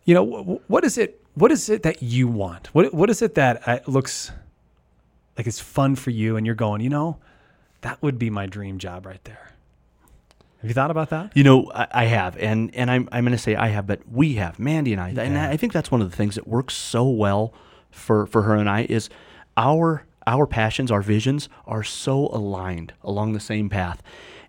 You 0.03 0.13
know, 0.13 0.43
wh- 0.43 0.69
what 0.69 0.83
is 0.83 0.97
it? 0.97 1.21
What 1.33 1.51
is 1.51 1.69
it 1.69 1.83
that 1.83 2.03
you 2.03 2.27
want? 2.27 2.67
What 2.67 2.93
what 2.93 3.09
is 3.09 3.21
it 3.21 3.35
that 3.35 3.67
uh, 3.67 3.79
looks 3.87 4.31
like 5.37 5.47
it's 5.47 5.59
fun 5.59 5.95
for 5.95 6.11
you, 6.11 6.37
and 6.37 6.45
you're 6.45 6.55
going, 6.55 6.81
you 6.81 6.89
know, 6.89 7.17
that 7.81 8.01
would 8.03 8.19
be 8.19 8.29
my 8.29 8.45
dream 8.45 8.77
job 8.77 9.05
right 9.05 9.23
there. 9.23 9.54
Have 10.65 10.69
you 10.71 10.73
thought 10.73 10.89
about 10.89 11.11
that? 11.11 11.31
You 11.37 11.43
know, 11.43 11.71
I, 11.75 11.87
I 11.91 12.05
have, 12.05 12.35
and 12.37 12.73
and 12.73 12.89
I'm 12.89 13.07
I'm 13.11 13.23
going 13.23 13.37
to 13.37 13.41
say 13.41 13.55
I 13.55 13.67
have, 13.67 13.85
but 13.85 14.01
we 14.11 14.33
have, 14.33 14.57
Mandy 14.57 14.93
and 14.93 15.01
I, 15.01 15.09
and 15.09 15.37
I 15.37 15.57
think 15.57 15.73
that's 15.73 15.91
one 15.91 16.01
of 16.01 16.09
the 16.09 16.15
things 16.17 16.33
that 16.35 16.47
works 16.47 16.73
so 16.73 17.07
well 17.07 17.53
for 17.91 18.25
for 18.25 18.41
her 18.41 18.55
and 18.55 18.67
I 18.67 18.87
is 18.89 19.09
our 19.55 20.05
our 20.25 20.47
passions, 20.47 20.89
our 20.89 21.03
visions 21.03 21.49
are 21.67 21.83
so 21.83 22.29
aligned 22.29 22.93
along 23.03 23.33
the 23.33 23.39
same 23.39 23.69
path, 23.69 24.01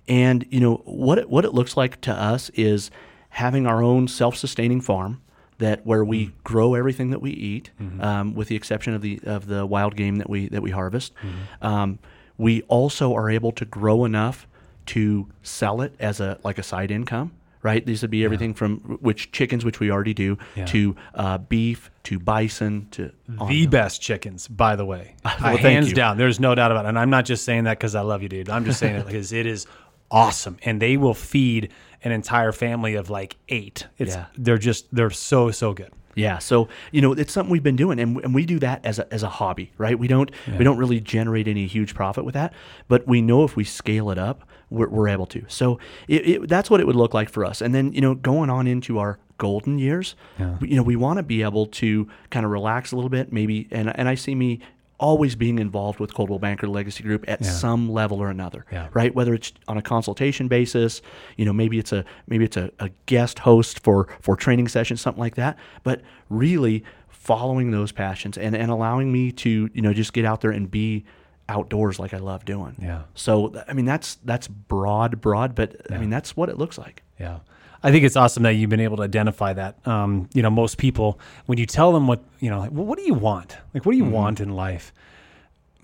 and 0.09 0.47
you 0.49 0.59
know 0.59 0.77
what 0.87 1.19
it, 1.19 1.29
what 1.29 1.45
it 1.45 1.53
looks 1.53 1.77
like 1.77 2.01
to 2.01 2.13
us 2.13 2.49
is 2.55 2.91
having 3.29 3.67
our 3.67 3.83
own 3.83 4.09
self-sustaining 4.09 4.81
farm 4.81 5.21
that 5.59 5.85
where 5.85 6.03
we 6.03 6.33
grow 6.45 6.75
everything 6.75 7.11
that 7.11 7.21
we 7.21 7.31
eat, 7.31 7.71
um, 8.01 8.35
with 8.35 8.49
the 8.49 8.57
exception 8.57 8.95
of 8.95 9.03
the 9.03 9.21
of 9.25 9.49
the 9.49 9.67
wild 9.67 9.97
game 9.97 10.17
that 10.17 10.31
we 10.31 10.49
that 10.49 10.63
we 10.63 10.71
harvest. 10.71 11.13
Um, 11.61 11.99
we 12.39 12.63
also 12.63 13.15
are 13.15 13.29
able 13.29 13.53
to 13.53 13.67
grow 13.67 14.07
enough 14.07 14.47
to 14.87 15.28
sell 15.43 15.81
it 15.81 15.95
as 15.99 16.21
a 16.21 16.38
like 16.45 16.59
a 16.59 16.62
side 16.62 16.90
income, 16.90 17.33
right? 17.62 17.85
These 17.85 18.02
would 18.02 18.11
be 18.11 18.25
everything 18.25 18.55
from 18.55 18.78
which 19.00 19.33
chickens, 19.33 19.64
which 19.64 19.81
we 19.81 19.90
already 19.90 20.14
do, 20.14 20.38
Yeah. 20.55 20.66
to 20.66 20.97
uh, 21.14 21.38
beef, 21.38 21.90
to 22.05 22.19
bison, 22.19 22.88
to 22.93 23.12
the 23.49 23.66
best 23.66 24.00
chickens, 24.00 24.49
by 24.49 24.76
the 24.76 24.85
way. 24.85 25.14
Well, 25.25 25.38
thank 25.38 25.61
hands 25.61 25.88
you. 25.90 25.95
down. 25.97 26.16
There's 26.19 26.40
no 26.40 26.55
doubt 26.55 26.71
about 26.71 26.85
it. 26.87 26.88
And 26.88 26.99
I'm 26.99 27.11
not 27.11 27.25
just 27.25 27.45
saying 27.45 27.64
that 27.64 27.78
because 27.78 27.95
I 27.95 28.00
love 28.02 28.23
you, 28.23 28.28
dude. 28.28 28.49
I'm 28.49 28.64
just 28.64 28.78
saying 28.78 28.97
it 28.97 29.07
because 29.07 29.33
it 29.33 29.47
is 29.47 29.66
awesome. 30.11 30.57
And 30.64 30.81
they 30.81 30.97
will 30.97 31.14
feed 31.14 31.73
an 32.05 32.12
entire 32.12 32.52
family 32.52 32.95
of 32.95 33.11
like 33.11 33.37
eight. 33.49 33.87
It's 33.99 34.14
Yeah. 34.14 34.26
they're 34.38 34.59
just 34.59 34.87
they're 34.95 35.11
so, 35.11 35.50
so 35.50 35.73
good. 35.75 35.90
Yeah, 36.14 36.38
so 36.38 36.69
you 36.93 37.02
know 37.02 37.12
it's 37.12 37.31
something 37.31 37.50
we've 37.52 37.62
been 37.62 37.76
doing, 37.76 38.00
and, 38.00 38.16
and 38.25 38.35
we 38.35 38.47
do 38.47 38.59
that 38.61 38.87
as 38.87 38.99
a, 38.99 39.12
as 39.12 39.23
a 39.23 39.28
hobby, 39.28 39.71
right? 39.76 39.99
We 39.99 40.09
don't 40.09 40.31
we 40.57 40.64
don't 40.64 40.78
really 40.78 40.99
generate 40.99 41.47
any 41.47 41.66
huge 41.66 41.95
profit 41.95 42.25
with 42.25 42.33
that, 42.33 42.55
but 42.88 43.07
we 43.07 43.21
know 43.21 43.45
if 43.45 43.55
we 43.55 43.64
scale 43.64 44.11
it 44.11 44.16
up, 44.16 44.49
we're, 44.71 44.89
we're 44.89 45.09
able 45.09 45.27
to. 45.27 45.45
So 45.49 45.79
it, 46.09 46.29
it, 46.29 46.49
that's 46.49 46.69
what 46.71 46.81
it 46.81 46.87
would 46.87 46.97
look 46.97 47.15
like 47.15 47.29
for 47.29 47.45
us. 47.45 47.61
And 47.61 47.75
then 47.75 47.93
you 47.93 48.01
know 48.01 48.15
going 48.15 48.51
on 48.51 48.67
into 48.67 48.99
our 48.99 49.19
golden 49.39 49.79
years, 49.79 50.15
we- 50.61 50.71
you 50.71 50.77
know 50.77 50.83
we 50.83 50.97
want 50.97 51.19
to 51.19 51.23
be 51.23 51.43
able 51.43 51.67
to 51.67 52.09
kind 52.31 52.45
of 52.45 52.51
relax 52.53 52.93
a 52.93 52.97
little 52.97 53.11
bit, 53.11 53.33
maybe. 53.33 53.69
And 53.71 53.97
and 53.99 54.09
I 54.09 54.15
see 54.15 54.35
me 54.35 54.61
always 54.99 55.37
being 55.37 55.59
involved 55.59 56.01
with 56.01 56.15
Coldwell 56.15 56.39
Banker 56.39 56.67
Legacy 56.67 57.03
Group 57.03 57.23
at 57.29 57.45
some 57.45 57.87
level 57.93 58.19
or 58.23 58.31
another, 58.31 58.65
Yeah. 58.73 58.89
right? 58.95 59.15
Whether 59.15 59.35
it's 59.35 59.53
on 59.69 59.77
a 59.77 59.83
consultation 59.83 60.49
basis, 60.49 61.03
you 61.37 61.45
know, 61.45 61.53
maybe 61.53 61.79
it's 61.79 61.93
a 61.93 62.03
maybe 62.29 62.47
it's 62.47 62.57
a, 62.57 62.71
a 62.81 62.89
guest 63.05 63.41
host 63.41 63.81
for 63.81 64.09
for 64.23 64.37
training 64.37 64.69
sessions, 64.69 65.03
something 65.03 65.21
like 65.21 65.35
that. 65.35 65.59
But 65.83 66.01
really 66.31 66.83
following 67.11 67.73
those 67.73 67.93
passions 67.93 68.39
and, 68.39 68.57
and 68.57 68.71
allowing 68.71 69.13
me 69.13 69.33
to, 69.33 69.69
you 69.75 69.83
know, 69.83 69.93
just 69.93 70.13
get 70.15 70.25
out 70.25 70.41
there 70.41 70.51
and 70.53 70.71
be 70.71 71.05
outdoors 71.49 71.99
like 71.99 72.12
I 72.15 72.19
love 72.19 72.45
doing. 72.45 72.76
Yeah. 72.81 73.03
So 73.15 73.62
I 73.69 73.73
mean 73.73 73.85
that's 73.85 74.17
that's 74.25 74.49
broad, 74.49 75.21
broad, 75.21 75.55
but 75.55 75.76
I 75.91 75.99
mean 75.99 76.11
that's 76.11 76.37
what 76.37 76.49
it 76.49 76.59
looks 76.59 76.76
like. 76.79 77.03
Yeah. 77.21 77.38
I 77.83 77.93
think 77.93 78.05
it's 78.05 78.17
awesome 78.17 78.43
that 78.45 78.53
you've 78.55 78.71
been 78.71 78.81
able 78.81 78.97
to 78.97 79.03
identify 79.05 79.53
that. 79.53 79.87
Um, 79.87 80.29
you 80.35 80.43
know, 80.43 80.50
most 80.50 80.76
people, 80.79 81.21
when 81.45 81.59
you 81.59 81.67
tell 81.67 81.93
them 81.93 82.09
what, 82.09 82.21
you 82.41 82.50
know, 82.50 82.59
like, 82.61 82.73
well, 82.73 82.85
what 82.87 82.99
do 82.99 83.05
you 83.05 83.15
want? 83.15 83.57
Like, 83.75 83.85
what 83.87 83.93
do 83.93 83.99
you 83.99 84.05
Mm-hmm. 84.05 84.12
want 84.12 84.41
in 84.41 84.49
life? 84.57 84.93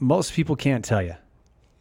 Most 0.00 0.32
people 0.32 0.56
can't 0.56 0.84
tell 0.84 1.02
you. 1.02 1.14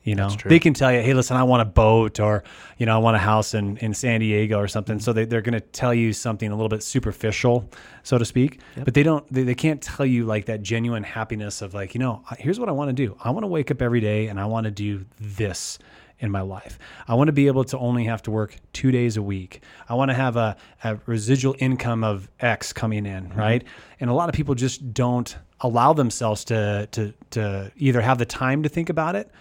You 0.03 0.15
know, 0.15 0.29
they 0.45 0.57
can 0.57 0.73
tell 0.73 0.91
you, 0.91 0.99
hey, 1.01 1.13
listen, 1.13 1.37
I 1.37 1.43
want 1.43 1.61
a 1.61 1.65
boat 1.65 2.19
or, 2.19 2.43
you 2.79 2.87
know, 2.87 2.95
I 2.95 2.97
want 2.97 3.15
a 3.17 3.19
house 3.19 3.53
in, 3.53 3.77
in 3.77 3.93
San 3.93 4.19
Diego 4.21 4.57
or 4.57 4.67
something. 4.67 4.99
So 4.99 5.13
they, 5.13 5.25
they're 5.25 5.43
going 5.43 5.53
to 5.53 5.59
tell 5.59 5.93
you 5.93 6.11
something 6.11 6.51
a 6.51 6.55
little 6.55 6.69
bit 6.69 6.81
superficial, 6.81 7.69
so 8.01 8.17
to 8.17 8.25
speak. 8.25 8.61
But 8.83 8.95
they 8.95 9.03
don't, 9.03 9.31
they, 9.31 9.43
they 9.43 9.53
can't 9.53 9.79
tell 9.79 10.05
you 10.05 10.25
like 10.25 10.45
that 10.45 10.63
genuine 10.63 11.03
happiness 11.03 11.61
of 11.61 11.75
like, 11.75 11.93
you 11.93 11.99
know, 11.99 12.23
here's 12.39 12.59
what 12.59 12.67
I 12.67 12.71
want 12.71 12.89
to 12.89 12.93
do. 12.93 13.15
I 13.23 13.29
want 13.29 13.43
to 13.43 13.47
wake 13.47 13.69
up 13.69 13.79
every 13.79 13.99
day 13.99 14.27
and 14.27 14.39
I 14.39 14.45
want 14.45 14.65
to 14.65 14.71
do 14.71 15.05
this 15.19 15.77
in 16.17 16.31
my 16.31 16.41
life. 16.41 16.79
I 17.07 17.13
want 17.13 17.27
to 17.27 17.33
be 17.33 17.45
able 17.45 17.63
to 17.65 17.77
only 17.77 18.05
have 18.05 18.23
to 18.23 18.31
work 18.31 18.55
two 18.73 18.91
days 18.91 19.17
a 19.17 19.21
week. 19.21 19.61
I 19.87 19.93
want 19.93 20.09
to 20.09 20.15
have 20.15 20.35
a, 20.35 20.55
a 20.83 20.97
residual 21.05 21.55
income 21.59 22.03
of 22.03 22.27
X 22.39 22.73
coming 22.73 23.05
in, 23.05 23.25
mm-hmm. 23.25 23.39
right? 23.39 23.63
And 23.99 24.09
a 24.09 24.13
lot 24.13 24.29
of 24.29 24.35
people 24.35 24.55
just 24.55 24.93
don't 24.93 25.35
allow 25.59 25.93
themselves 25.93 26.43
to 26.45 26.87
to 26.91 27.13
to 27.29 27.71
either 27.77 28.01
have 28.01 28.17
the 28.17 28.25
time 28.25 28.63
to 28.63 28.69
think 28.69 28.89
about 28.89 29.15
it 29.15 29.31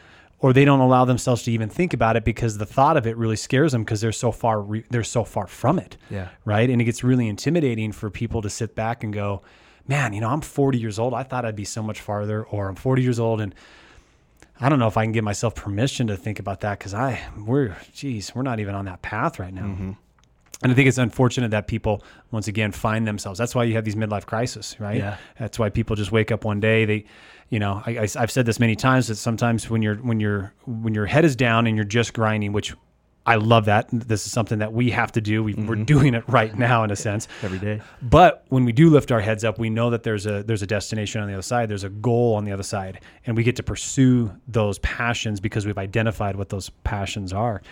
or 0.40 0.52
they 0.52 0.64
don't 0.64 0.80
allow 0.80 1.04
themselves 1.04 1.42
to 1.44 1.52
even 1.52 1.68
think 1.68 1.92
about 1.92 2.16
it 2.16 2.25
because 2.25 2.59
the 2.59 2.66
thought 2.66 2.97
of 2.97 3.06
it 3.06 3.16
really 3.16 3.37
scares 3.37 3.73
them 3.73 3.85
because 3.85 4.00
they're 4.00 4.12
so 4.12 4.32
far 4.32 4.61
re- 4.61 4.85
they're 4.90 5.04
so 5.04 5.25
far 5.25 5.47
from 5.47 5.78
it. 5.78 5.97
Yeah. 6.11 6.28
Right? 6.44 6.68
And 6.68 6.80
it 6.80 6.85
gets 6.85 7.04
really 7.04 7.28
intimidating 7.28 7.92
for 7.92 8.11
people 8.11 8.42
to 8.42 8.50
sit 8.50 8.75
back 8.75 9.04
and 9.04 9.12
go, 9.12 9.42
"Man, 9.87 10.12
you 10.12 10.20
know, 10.20 10.28
I'm 10.28 10.40
40 10.40 10.78
years 10.78 10.99
old. 10.99 11.14
I 11.14 11.23
thought 11.23 11.44
I'd 11.44 11.56
be 11.56 11.64
so 11.64 11.82
much 11.82 12.00
farther 12.00 12.42
or 12.44 12.68
I'm 12.68 12.76
40 12.76 13.02
years 13.02 13.20
old 13.20 13.40
and 13.40 13.54
I 14.61 14.68
don't 14.68 14.78
know 14.78 14.88
if 14.88 14.97
I 14.97 15.04
can 15.04 15.12
give 15.12 15.25
myself 15.25 15.54
permission 15.54 16.06
to 16.09 16.16
think 16.16 16.38
about 16.38 16.61
that 16.61 16.78
because 16.78 16.92
I 16.92 17.20
we're 17.37 17.76
geez, 17.92 18.35
we're 18.35 18.42
not 18.42 18.61
even 18.61 18.75
on 18.75 18.85
that 18.87 19.02
path 19.02 19.38
right 19.38 19.52
now. 19.52 19.62
Mm-hmm. 19.62 19.92
And 20.62 20.71
I 20.71 20.75
think 20.75 20.88
it's 20.88 20.99
unfortunate 20.99 21.50
that 21.52 21.67
people 21.67 22.02
once 22.31 22.47
again 22.47 22.71
find 22.71 23.07
themselves. 23.07 23.38
That's 23.38 23.55
why 23.55 23.64
you 23.64 23.75
have 23.75 23.85
these 23.85 23.94
midlife 23.94 24.27
crises, 24.27 24.77
right? 24.79 24.99
Yeah. 24.99 25.16
That's 25.38 25.59
why 25.59 25.70
people 25.70 25.96
just 25.96 26.12
wake 26.12 26.31
up 26.31 26.44
one 26.44 26.61
day. 26.61 26.85
They, 26.85 27.05
you 27.49 27.59
know, 27.59 27.83
I, 27.87 28.07
have 28.14 28.31
said 28.31 28.44
this 28.44 28.61
many 28.61 28.77
times 28.77 29.09
that 29.09 29.16
sometimes 29.16 29.70
when 29.70 29.81
you're 29.81 29.96
when 29.96 30.20
you're 30.20 30.53
when 30.66 30.94
your 30.94 31.07
head 31.07 31.25
is 31.25 31.35
down 31.35 31.66
and 31.66 31.77
you're 31.77 31.85
just 31.87 32.12
grinding, 32.12 32.53
which 32.53 32.75
I 33.26 33.37
love 33.37 33.66
that. 33.66 33.88
This 33.92 34.24
is 34.26 34.33
something 34.33 34.61
that 34.61 34.72
we 34.72 34.90
have 34.90 35.12
to 35.12 35.20
do. 35.20 35.44
We, 35.44 35.54
We're 35.54 35.76
doing 35.76 36.14
it 36.14 36.24
right 36.26 36.56
now 36.56 36.85
in 36.85 36.90
a 36.90 36.96
sense. 37.09 37.28
Every 37.42 37.59
day. 37.59 37.83
But 38.02 38.44
when 38.48 38.64
we 38.64 38.72
do 38.72 38.88
lift 38.88 39.12
our 39.12 39.20
heads 39.20 39.44
up, 39.44 39.59
we 39.59 39.68
know 39.68 39.90
that 39.90 40.02
there's 40.02 40.26
a 40.26 40.42
there's 40.42 40.62
a 40.62 40.66
destination 40.66 41.20
on 41.20 41.28
the 41.28 41.35
other 41.35 41.42
side. 41.42 41.68
There's 41.68 41.85
a 41.85 41.90
goal 41.90 42.35
on 42.35 42.44
the 42.44 42.52
other 42.52 42.62
side, 42.62 43.00
and 43.26 43.37
we 43.37 43.42
get 43.42 43.56
to 43.56 43.62
pursue 43.62 44.33
those 44.48 44.78
passions 44.78 45.38
because 45.38 45.66
we've 45.66 45.78
identified 45.78 46.37
what 46.37 46.48
those 46.48 46.70
passions 46.85 47.33
are. 47.33 47.62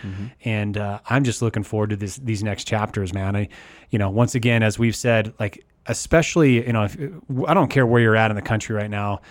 And 0.45 0.77
uh, 0.77 0.99
I'm 1.09 1.23
just 1.23 1.41
looking 1.41 1.63
forward 1.63 1.89
to 1.89 1.95
this 1.95 2.17
these 2.17 2.43
next 2.43 2.65
chapters, 2.65 3.13
man. 3.13 3.35
I, 3.35 3.49
you 3.89 3.97
know, 3.97 4.09
once 4.09 4.35
again, 4.35 4.61
as 4.61 4.77
we've 4.77 4.95
said, 4.95 5.33
like 5.39 5.65
especially, 5.87 6.65
you 6.65 6.73
know, 6.73 6.83
if, 6.83 6.95
I 7.47 7.53
don't 7.53 7.69
care 7.69 7.85
where 7.85 7.99
you're 8.01 8.15
at 8.15 8.29
in 8.29 8.35
the 8.35 8.43
country 8.43 8.75
right 8.75 8.89
now. 8.89 9.21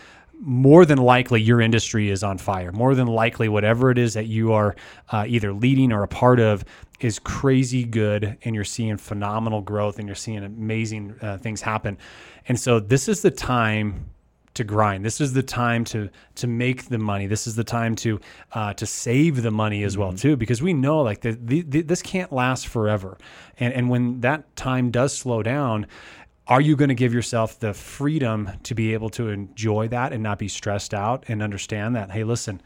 More 0.41 0.85
than 0.85 0.99
likely, 0.99 1.43
your 1.43 1.61
industry 1.61 2.11
is 2.11 2.23
on 2.23 2.39
fire. 2.39 2.71
More 2.71 2.95
than 2.95 3.09
likely, 3.09 3.49
whatever 3.49 3.91
it 3.91 3.99
is 3.99 4.15
that 4.15 4.27
you 4.27 4.53
are 4.53 4.77
uh, 5.11 5.25
either 5.27 5.53
leading 5.53 5.93
or 5.93 6.05
a 6.05 6.09
part 6.09 6.39
of 6.39 6.65
is 7.01 7.19
crazy 7.19 7.85
good, 7.85 8.39
and 8.43 8.55
you're 8.55 8.65
seeing 8.65 8.97
phenomenal 8.97 9.63
growth, 9.63 9.99
and 9.99 10.09
you're 10.09 10.15
seeing 10.15 10.45
amazing 10.45 11.17
uh, 11.23 11.39
things 11.39 11.61
happen. 11.61 11.99
And 12.47 12.59
so, 12.59 12.79
this 12.79 13.09
is 13.09 13.23
the 13.23 13.33
time 13.33 14.11
to 14.59 14.65
grind. 14.65 15.05
This 15.05 15.21
is 15.21 15.33
the 15.33 15.43
time 15.43 15.85
to 15.85 16.11
to 16.35 16.47
make 16.49 16.89
the 16.89 16.99
money. 16.99 17.29
This 17.29 17.47
is 17.47 17.55
the 17.55 17.65
time 17.65 17.95
to 17.97 18.21
uh, 18.53 18.75
to 18.75 18.87
save 18.87 19.43
the 19.43 19.53
money 19.53 19.85
as 19.85 19.97
well 19.97 20.13
too, 20.13 20.37
because 20.37 20.61
we 20.61 20.73
know 20.73 21.01
like 21.01 21.21
the, 21.21 21.39
the, 21.41 21.63
the, 21.63 21.83
this 21.83 22.03
can't 22.03 22.33
last 22.33 22.67
forever. 22.67 23.17
And 23.61 23.73
and 23.73 23.89
when 23.89 24.21
that 24.23 24.57
time 24.57 24.91
does 24.91 25.17
slow 25.17 25.45
down, 25.45 25.87
are 26.49 26.61
you 26.61 26.77
going 26.77 26.89
to 26.89 26.95
give 26.95 27.13
yourself 27.13 27.61
the 27.61 27.75
freedom 27.75 28.51
to 28.63 28.75
be 28.75 28.95
able 28.95 29.11
to 29.11 29.29
enjoy 29.29 29.89
that 29.89 30.13
and 30.13 30.23
not 30.23 30.39
be 30.39 30.49
stressed 30.49 30.95
out 30.95 31.25
and 31.29 31.43
understand 31.43 31.95
that 31.95 32.11
hey, 32.11 32.25
listen, 32.25 32.61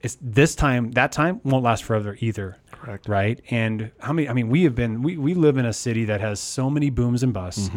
it's 0.00 0.16
this 0.20 0.54
time 0.54 0.92
that 0.92 1.12
time 1.12 1.40
won't 1.44 1.64
last 1.64 1.82
forever 1.82 2.16
either. 2.20 2.58
Correct. 2.70 3.08
Right. 3.08 3.40
And 3.50 3.90
how 4.00 4.12
many? 4.12 4.28
I 4.28 4.34
mean, 4.34 4.48
we 4.48 4.62
have 4.64 4.74
been 4.74 5.02
we 5.02 5.16
we 5.16 5.34
live 5.34 5.56
in 5.56 5.66
a 5.66 5.72
city 5.72 6.04
that 6.04 6.20
has 6.20 6.38
so 6.38 6.70
many 6.70 6.90
booms 6.90 7.22
and 7.22 7.32
busts, 7.32 7.70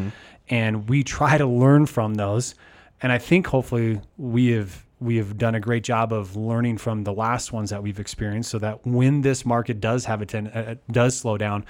and 0.49 0.87
we 0.89 1.03
try 1.03 1.37
to 1.37 1.45
learn 1.45 1.85
from 1.85 2.15
those. 2.15 2.53
And 3.01 3.11
I 3.11 3.17
think 3.17 3.47
hopefully 3.47 4.01
we 4.17 4.47
have 4.49 4.85
we 4.99 5.17
have 5.17 5.37
done 5.37 5.55
a 5.55 5.59
great 5.59 5.83
job 5.83 6.11
of 6.11 6.35
learning 6.35 6.79
from 6.79 7.03
the 7.03 7.13
last 7.13 7.53
ones 7.53 7.69
that 7.69 7.81
we've 7.81 7.99
experienced, 7.99 8.51
so 8.51 8.59
that 8.59 8.85
when 8.85 9.21
this 9.21 9.45
market 9.45 9.79
does 9.79 10.05
have 10.05 10.21
a 10.21 10.25
ten, 10.25 10.47
uh, 10.47 10.75
does 10.91 11.17
slow 11.17 11.37
down, 11.37 11.63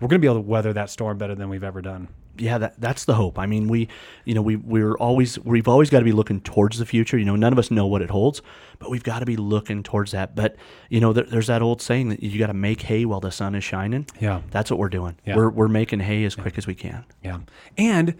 we're 0.00 0.08
going 0.08 0.20
to 0.20 0.24
be 0.24 0.30
able 0.30 0.42
to 0.42 0.48
weather 0.48 0.72
that 0.72 0.90
storm 0.90 1.18
better 1.18 1.34
than 1.34 1.48
we've 1.48 1.64
ever 1.64 1.82
done. 1.82 2.08
Yeah, 2.36 2.58
that 2.58 2.80
that's 2.80 3.04
the 3.04 3.14
hope. 3.14 3.38
I 3.38 3.46
mean, 3.46 3.68
we, 3.68 3.88
you 4.24 4.34
know, 4.34 4.42
we 4.42 4.56
we're 4.56 4.96
always 4.96 5.38
we've 5.40 5.68
always 5.68 5.90
got 5.90 6.00
to 6.00 6.04
be 6.04 6.12
looking 6.12 6.40
towards 6.40 6.78
the 6.78 6.86
future. 6.86 7.18
You 7.18 7.24
know, 7.24 7.36
none 7.36 7.52
of 7.52 7.58
us 7.58 7.70
know 7.70 7.86
what 7.86 8.02
it 8.02 8.10
holds, 8.10 8.42
but 8.78 8.90
we've 8.90 9.02
got 9.02 9.20
to 9.20 9.26
be 9.26 9.36
looking 9.36 9.82
towards 9.82 10.12
that. 10.12 10.34
But 10.34 10.56
you 10.88 11.00
know, 11.00 11.12
there, 11.12 11.24
there's 11.24 11.46
that 11.46 11.62
old 11.62 11.80
saying 11.80 12.08
that 12.10 12.22
you 12.22 12.38
got 12.38 12.48
to 12.48 12.54
make 12.54 12.82
hay 12.82 13.04
while 13.04 13.20
the 13.20 13.30
sun 13.30 13.54
is 13.54 13.64
shining. 13.64 14.06
Yeah. 14.20 14.42
that's 14.50 14.70
what 14.70 14.78
we're 14.78 14.88
doing. 14.88 15.16
Yeah. 15.26 15.36
We're 15.36 15.50
we're 15.50 15.68
making 15.68 16.00
hay 16.00 16.24
as 16.24 16.34
quick 16.34 16.58
as 16.58 16.66
we 16.66 16.74
can. 16.74 17.04
Yeah. 17.22 17.40
And 17.78 18.14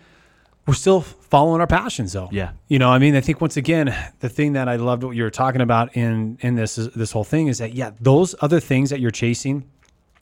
we're 0.66 0.74
still 0.74 1.02
following 1.02 1.60
our 1.60 1.66
passions 1.66 2.12
though. 2.12 2.28
Yeah. 2.32 2.52
You 2.68 2.78
know, 2.78 2.90
I 2.90 2.98
mean, 2.98 3.14
I 3.16 3.20
think 3.20 3.40
once 3.40 3.56
again, 3.56 3.94
the 4.20 4.28
thing 4.28 4.54
that 4.54 4.68
I 4.68 4.76
loved 4.76 5.02
what 5.02 5.14
you 5.16 5.22
were 5.22 5.30
talking 5.30 5.60
about 5.60 5.96
in 5.96 6.38
in 6.40 6.54
this 6.54 6.76
this 6.76 7.12
whole 7.12 7.24
thing 7.24 7.48
is 7.48 7.58
that 7.58 7.74
yeah, 7.74 7.90
those 8.00 8.34
other 8.40 8.60
things 8.60 8.90
that 8.90 9.00
you're 9.00 9.10
chasing 9.10 9.68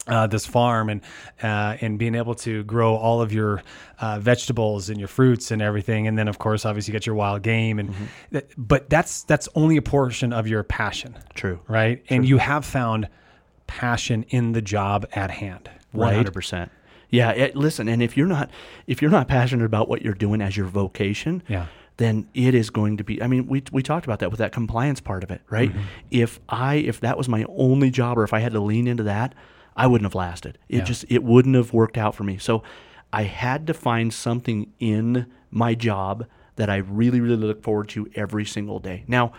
uh, 0.08 0.26
this 0.26 0.44
farm 0.46 0.88
and 0.88 1.00
uh, 1.42 1.76
and 1.80 1.98
being 1.98 2.14
able 2.14 2.34
to 2.34 2.64
grow 2.64 2.96
all 2.96 3.20
of 3.22 3.32
your 3.32 3.62
uh, 4.00 4.18
vegetables 4.18 4.88
and 4.90 4.98
your 4.98 5.08
fruits 5.08 5.50
and 5.50 5.62
everything, 5.62 6.08
and 6.08 6.18
then 6.18 6.26
of 6.28 6.38
course, 6.38 6.64
obviously, 6.66 6.92
you 6.92 6.98
get 6.98 7.06
your 7.06 7.14
wild 7.14 7.42
game, 7.42 7.78
and 7.78 7.94
that, 8.32 8.48
but 8.56 8.90
that's 8.90 9.22
that's 9.24 9.48
only 9.54 9.76
a 9.76 9.82
portion 9.82 10.32
of 10.32 10.48
your 10.48 10.62
passion, 10.64 11.16
True. 11.34 11.60
right? 11.68 12.02
And 12.08 12.26
you 12.26 12.38
have 12.38 12.64
found 12.64 13.08
passion 13.66 14.24
in 14.28 14.52
the 14.52 14.62
job 14.62 15.06
at 15.12 15.30
hand, 15.30 15.70
One 15.92 16.14
hundred 16.14 16.34
percent. 16.34 16.70
Yeah. 17.10 17.30
It, 17.30 17.54
listen, 17.56 17.88
and 17.88 18.02
if 18.02 18.16
you're 18.16 18.26
not 18.26 18.50
if 18.86 19.02
you're 19.02 19.10
not 19.10 19.28
passionate 19.28 19.64
about 19.66 19.88
what 19.88 20.02
you're 20.02 20.14
doing 20.14 20.40
as 20.40 20.56
your 20.56 20.66
vocation, 20.66 21.42
Yeah. 21.48 21.66
then 21.98 22.26
it 22.34 22.54
is 22.54 22.70
going 22.70 22.96
to 22.96 23.04
be. 23.04 23.22
I 23.22 23.26
mean, 23.28 23.46
we 23.46 23.62
we 23.70 23.82
talked 23.82 24.04
about 24.06 24.18
that 24.20 24.30
with 24.30 24.38
that 24.38 24.50
compliance 24.52 25.00
part 25.00 25.22
of 25.22 25.30
it, 25.30 25.42
right? 25.50 25.70
Mm-hmm. 25.70 25.80
If 26.10 26.40
I 26.48 26.76
if 26.76 27.00
that 27.00 27.16
was 27.16 27.28
my 27.28 27.44
only 27.56 27.90
job, 27.90 28.18
or 28.18 28.24
if 28.24 28.32
I 28.32 28.40
had 28.40 28.52
to 28.52 28.60
lean 28.60 28.86
into 28.86 29.02
that, 29.04 29.34
I 29.76 29.86
wouldn't 29.86 30.06
have 30.06 30.14
lasted. 30.14 30.58
It 30.68 30.78
Yeah. 30.78 30.84
just 30.84 31.04
it 31.08 31.22
wouldn't 31.22 31.54
have 31.54 31.72
worked 31.72 31.96
out 31.98 32.14
for 32.14 32.24
me. 32.24 32.38
So 32.38 32.62
I 33.12 33.22
had 33.24 33.66
to 33.66 33.74
find 33.74 34.12
something 34.12 34.72
in 34.78 35.26
my 35.50 35.74
job 35.74 36.26
that 36.56 36.68
I 36.70 36.76
really 36.76 37.20
really 37.20 37.36
look 37.36 37.62
forward 37.62 37.88
to 37.90 38.08
every 38.14 38.44
single 38.44 38.78
day. 38.78 39.04
Now, 39.06 39.32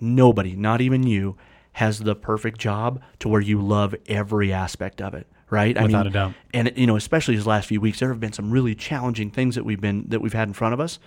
nobody, 0.00 0.54
not 0.56 0.80
even 0.80 1.04
you, 1.06 1.36
has 1.72 2.00
the 2.00 2.14
perfect 2.14 2.58
job 2.58 3.00
to 3.20 3.28
where 3.28 3.40
you 3.40 3.60
love 3.60 3.94
every 4.06 4.52
aspect 4.52 5.00
of 5.00 5.14
it, 5.14 5.26
right? 5.48 5.76
I 5.78 5.84
Without 5.84 5.98
mean, 6.04 6.06
a 6.08 6.10
doubt. 6.10 6.34
And 6.52 6.72
you 6.76 6.86
know, 6.86 6.96
especially 6.96 7.34
these 7.36 7.46
last 7.46 7.66
few 7.68 7.80
weeks, 7.80 7.98
there 8.00 8.08
have 8.10 8.20
been 8.20 8.32
some 8.32 8.50
really 8.50 8.74
challenging 8.74 9.30
things 9.30 9.54
that 9.54 9.64
we've 9.64 9.80
been 9.80 10.04
that 10.08 10.20
we've 10.20 10.32
had 10.34 10.48
in 10.48 10.54
front 10.54 10.74
of 10.74 10.80
us, 10.80 10.98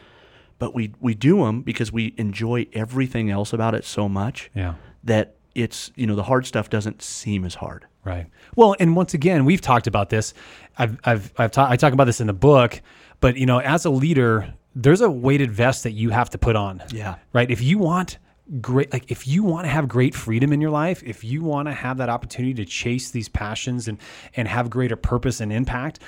but 0.57 0.73
we 0.73 0.91
we 0.99 1.13
do 1.13 1.43
them 1.45 1.61
because 1.61 1.91
we 1.91 2.13
enjoy 2.17 2.65
everything 2.73 3.29
else 3.29 3.53
about 3.53 3.75
it 3.75 3.83
so 3.85 4.09
much 4.09 4.49
Yeah. 4.55 4.75
that 5.03 5.35
it's 5.53 5.91
you 5.95 6.07
know 6.07 6.15
the 6.15 6.23
hard 6.23 6.45
stuff 6.45 6.69
doesn't 6.69 7.01
seem 7.01 7.45
as 7.45 7.55
hard. 7.55 7.85
Right. 8.05 8.27
Well, 8.55 8.75
and 8.79 8.95
once 8.95 9.13
again, 9.13 9.43
we've 9.45 9.61
talked 9.61 9.87
about 9.87 10.09
this. 10.09 10.33
I've, 10.77 10.97
I've, 11.03 11.33
I've 11.37 11.51
ta- 11.51 11.67
I 11.69 11.75
talk 11.75 11.91
about 11.91 12.05
this 12.05 12.21
in 12.21 12.27
the 12.27 12.33
book, 12.33 12.81
but 13.19 13.35
you 13.35 13.47
know, 13.47 13.59
as 13.59 13.83
a 13.85 13.89
leader, 13.89 14.53
there's 14.75 15.01
a 15.01 15.09
weighted 15.09 15.51
vest 15.51 15.83
that 15.83 15.91
you 15.91 16.11
have 16.11 16.29
to 16.29 16.37
put 16.37 16.55
on. 16.55 16.83
Yeah. 16.91 17.15
Right. 17.33 17.49
If 17.49 17.61
you 17.61 17.79
want 17.79 18.19
great, 18.61 18.93
like 18.93 19.09
if 19.09 19.27
you 19.27 19.43
want 19.43 19.65
to 19.65 19.69
have 19.69 19.87
great 19.87 20.13
freedom 20.13 20.53
in 20.53 20.61
your 20.61 20.69
life, 20.69 21.01
if 21.03 21.23
you 21.23 21.41
want 21.43 21.67
to 21.67 21.73
have 21.73 21.97
that 21.97 22.09
opportunity 22.09 22.53
to 22.53 22.65
chase 22.65 23.09
these 23.09 23.27
passions 23.27 23.87
and, 23.87 23.97
and 24.35 24.47
have 24.47 24.69
greater 24.69 24.95
purpose 24.95 25.41
and 25.41 25.51
impact, 25.51 25.99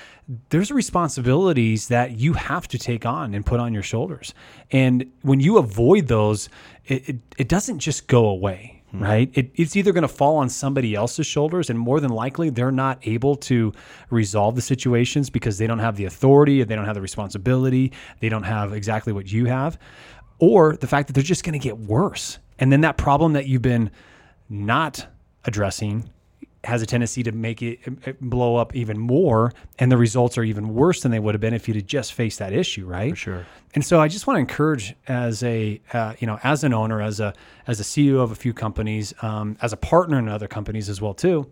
there's 0.49 0.69
responsibilities 0.69 1.88
that 1.88 2.12
you 2.12 2.33
have 2.33 2.67
to 2.67 2.77
take 2.77 3.05
on 3.05 3.33
and 3.33 3.45
put 3.45 3.60
on 3.60 3.73
your 3.73 3.83
shoulders. 3.83 4.33
And 4.71 5.12
when 5.23 5.39
you 5.39 5.57
avoid 5.57 6.07
those, 6.07 6.49
it, 6.86 7.10
it, 7.10 7.15
it 7.38 7.49
doesn't 7.49 7.79
just 7.79 8.07
go 8.07 8.27
away 8.27 8.76
Hmm. 8.91 9.04
right? 9.04 9.32
It, 9.34 9.52
it's 9.56 9.76
either 9.76 9.91
going 9.91 10.04
to 10.04 10.08
fall 10.08 10.38
on 10.38 10.47
somebody 10.47 10.95
else's 10.95 11.28
shoulders, 11.28 11.69
and 11.69 11.78
more 11.78 12.00
than 12.00 12.12
likely, 12.12 12.50
they're 12.50 12.71
not 12.71 13.06
able 13.06 13.36
to 13.36 13.73
resolve 14.10 14.56
the 14.56 14.62
situations 14.62 15.30
because 15.30 15.58
they 15.58 15.67
don't 15.67 15.80
have 15.80 15.97
the 15.97 16.06
authority, 16.06 16.63
they 16.63 16.76
don't 16.76 16.86
have 16.86 16.95
the 16.95 17.02
responsibility, 17.02 17.91
they 18.21 18.30
don't 18.30 18.43
have 18.43 18.71
exactly 18.71 19.12
what 19.12 19.30
you 19.30 19.45
have, 19.45 19.78
or 20.39 20.78
the 20.78 20.88
fact 20.88 21.08
that 21.08 21.13
they're 21.13 21.23
just 21.23 21.43
going 21.43 21.54
to 21.54 21.60
get 21.60 21.78
worse. 21.78 22.39
And 22.60 22.71
then 22.71 22.82
that 22.82 22.97
problem 22.97 23.34
that 23.34 23.47
you've 23.47 23.62
been 23.62 23.91
not 24.50 25.06
addressing 25.43 26.10
has 26.67 26.82
a 26.82 26.86
tendency 26.86 27.23
to 27.23 27.32
make 27.32 27.62
it 27.62 28.19
blow 28.21 28.58
up 28.58 28.75
even 28.75 28.99
more, 28.99 29.53
and 29.80 29.89
the 29.89 29.97
results 29.97 30.38
are 30.38 30.43
even 30.43 30.75
worse 30.75 31.01
than 31.01 31.12
they 31.12 31.19
would 31.19 31.34
have 31.34 31.41
been 31.41 31.53
if 31.53 31.67
you'd 31.67 31.77
have 31.77 31.86
just 31.86 32.13
faced 32.13 32.39
that 32.39 32.51
issue, 32.51 32.86
right? 32.86 33.12
For 33.12 33.15
sure. 33.15 33.45
And 33.73 33.86
so 33.86 34.01
I 34.01 34.10
just 34.10 34.27
want 34.27 34.36
to 34.36 34.41
encourage, 34.41 34.93
as 35.08 35.43
a 35.43 35.82
uh, 35.93 36.13
you 36.19 36.27
know, 36.27 36.39
as 36.43 36.63
an 36.65 36.73
owner, 36.73 37.01
as 37.01 37.19
a 37.19 37.34
as 37.67 37.80
a 37.80 37.84
CEO 37.84 38.19
of 38.19 38.32
a 38.32 38.36
few 38.36 38.53
companies, 38.53 39.13
um, 39.21 39.58
as 39.62 39.71
a 39.71 39.77
partner 39.77 40.19
in 40.19 40.27
other 40.27 40.47
companies 40.47 40.89
as 40.89 41.01
well 41.01 41.13
too. 41.13 41.49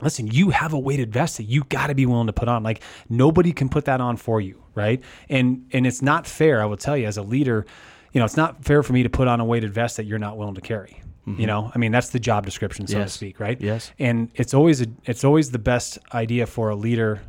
Listen, 0.00 0.26
you 0.26 0.48
have 0.48 0.72
a 0.72 0.78
weighted 0.78 1.12
vest 1.12 1.36
that 1.36 1.44
you 1.44 1.62
got 1.64 1.88
to 1.88 1.94
be 1.94 2.06
willing 2.06 2.26
to 2.26 2.32
put 2.32 2.48
on. 2.48 2.62
Like 2.62 2.82
nobody 3.10 3.52
can 3.52 3.68
put 3.68 3.84
that 3.84 4.00
on 4.00 4.16
for 4.16 4.40
you, 4.40 4.62
right? 4.74 5.02
And 5.28 5.66
and 5.72 5.86
it's 5.86 6.00
not 6.00 6.26
fair. 6.26 6.62
I 6.62 6.64
will 6.64 6.78
tell 6.78 6.96
you, 6.96 7.06
as 7.06 7.18
a 7.18 7.22
leader, 7.22 7.66
you 8.12 8.18
know, 8.18 8.24
it's 8.24 8.38
not 8.38 8.64
fair 8.64 8.82
for 8.82 8.94
me 8.94 9.02
to 9.02 9.10
put 9.10 9.28
on 9.28 9.40
a 9.40 9.44
weighted 9.44 9.74
vest 9.74 9.98
that 9.98 10.04
you're 10.04 10.18
not 10.18 10.38
willing 10.38 10.54
to 10.54 10.62
carry. 10.62 10.99
You 11.26 11.46
know, 11.46 11.70
I 11.72 11.78
mean, 11.78 11.92
that's 11.92 12.08
the 12.08 12.18
job 12.18 12.44
description, 12.44 12.86
so 12.88 12.98
to 12.98 13.08
speak, 13.08 13.38
right? 13.38 13.60
Yes. 13.60 13.92
And 14.00 14.30
it's 14.34 14.52
always 14.52 14.80
a, 14.80 14.86
it's 15.04 15.22
always 15.22 15.52
the 15.52 15.60
best 15.60 15.98
idea 16.12 16.46
for 16.46 16.70
a 16.70 16.74
leader 16.74 17.20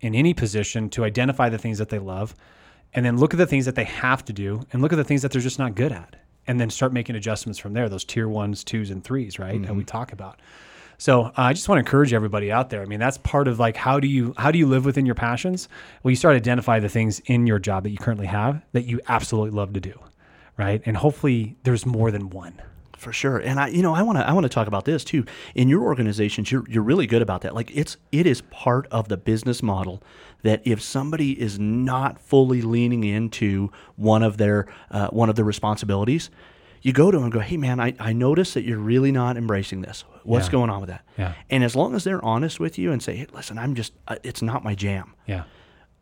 in 0.00 0.14
any 0.14 0.32
position 0.32 0.88
to 0.90 1.04
identify 1.04 1.48
the 1.48 1.58
things 1.58 1.78
that 1.78 1.90
they 1.90 1.98
love, 1.98 2.34
and 2.94 3.04
then 3.04 3.18
look 3.18 3.34
at 3.34 3.36
the 3.36 3.46
things 3.46 3.66
that 3.66 3.74
they 3.74 3.84
have 3.84 4.24
to 4.26 4.32
do, 4.32 4.62
and 4.72 4.80
look 4.80 4.92
at 4.92 4.96
the 4.96 5.04
things 5.04 5.20
that 5.22 5.32
they're 5.32 5.42
just 5.42 5.58
not 5.58 5.74
good 5.74 5.92
at, 5.92 6.16
and 6.46 6.58
then 6.60 6.70
start 6.70 6.92
making 6.92 7.14
adjustments 7.14 7.58
from 7.58 7.74
there. 7.74 7.88
Those 7.88 8.04
tier 8.04 8.28
ones, 8.28 8.64
twos, 8.64 8.90
and 8.90 9.04
threes, 9.04 9.38
right? 9.38 9.60
That 9.62 9.74
we 9.74 9.84
talk 9.84 10.12
about. 10.12 10.40
So 10.98 11.24
uh, 11.24 11.32
I 11.36 11.52
just 11.52 11.68
want 11.68 11.78
to 11.78 11.80
encourage 11.80 12.14
everybody 12.14 12.52
out 12.52 12.70
there. 12.70 12.80
I 12.80 12.86
mean, 12.86 13.00
that's 13.00 13.18
part 13.18 13.48
of 13.48 13.58
like 13.58 13.76
how 13.76 13.98
do 13.98 14.06
you 14.06 14.34
how 14.38 14.52
do 14.52 14.58
you 14.58 14.66
live 14.66 14.84
within 14.84 15.04
your 15.04 15.16
passions? 15.16 15.68
Well, 16.02 16.10
you 16.10 16.16
start 16.16 16.36
identify 16.36 16.78
the 16.78 16.88
things 16.88 17.20
in 17.26 17.46
your 17.46 17.58
job 17.58 17.82
that 17.82 17.90
you 17.90 17.98
currently 17.98 18.28
have 18.28 18.62
that 18.70 18.84
you 18.84 19.00
absolutely 19.08 19.50
love 19.50 19.72
to 19.72 19.80
do, 19.80 19.98
right? 20.56 20.80
And 20.86 20.96
hopefully 20.96 21.56
there's 21.64 21.84
more 21.84 22.10
than 22.12 22.30
one. 22.30 22.62
For 22.96 23.12
sure. 23.12 23.38
And 23.38 23.58
I 23.58 23.68
you 23.68 23.82
know, 23.82 23.94
I 23.94 24.02
want 24.02 24.18
to 24.18 24.28
I 24.28 24.32
want 24.32 24.44
to 24.44 24.48
talk 24.48 24.68
about 24.68 24.84
this 24.84 25.02
too. 25.04 25.24
In 25.54 25.68
your 25.68 25.82
organizations, 25.82 26.52
you're 26.52 26.64
you're 26.68 26.82
really 26.82 27.06
good 27.06 27.22
about 27.22 27.40
that. 27.42 27.54
Like 27.54 27.70
it's 27.76 27.96
it 28.12 28.26
is 28.26 28.42
part 28.42 28.86
of 28.90 29.08
the 29.08 29.16
business 29.16 29.62
model 29.62 30.02
that 30.42 30.60
if 30.64 30.80
somebody 30.82 31.40
is 31.40 31.58
not 31.58 32.20
fully 32.20 32.62
leaning 32.62 33.04
into 33.04 33.70
one 33.96 34.22
of 34.22 34.36
their 34.36 34.66
uh, 34.90 35.08
one 35.08 35.28
of 35.28 35.36
their 35.36 35.44
responsibilities, 35.44 36.30
you 36.82 36.92
go 36.92 37.10
to 37.10 37.16
them 37.16 37.24
and 37.24 37.32
go, 37.32 37.40
"Hey 37.40 37.56
man, 37.56 37.80
I 37.80 37.94
I 37.98 38.12
notice 38.12 38.54
that 38.54 38.62
you're 38.64 38.78
really 38.78 39.10
not 39.10 39.36
embracing 39.36 39.80
this. 39.82 40.04
What's 40.22 40.46
Yeah. 40.46 40.52
going 40.52 40.70
on 40.70 40.80
with 40.80 40.90
that?" 40.90 41.04
Yeah. 41.18 41.32
And 41.50 41.64
as 41.64 41.74
long 41.74 41.94
as 41.96 42.04
they're 42.04 42.24
honest 42.24 42.60
with 42.60 42.78
you 42.78 42.92
and 42.92 43.02
say, 43.02 43.16
hey, 43.16 43.26
"Listen, 43.32 43.58
I'm 43.58 43.74
just 43.74 43.92
uh, 44.06 44.16
it's 44.22 44.42
not 44.42 44.62
my 44.62 44.74
jam." 44.74 45.14
Yeah. 45.26 45.44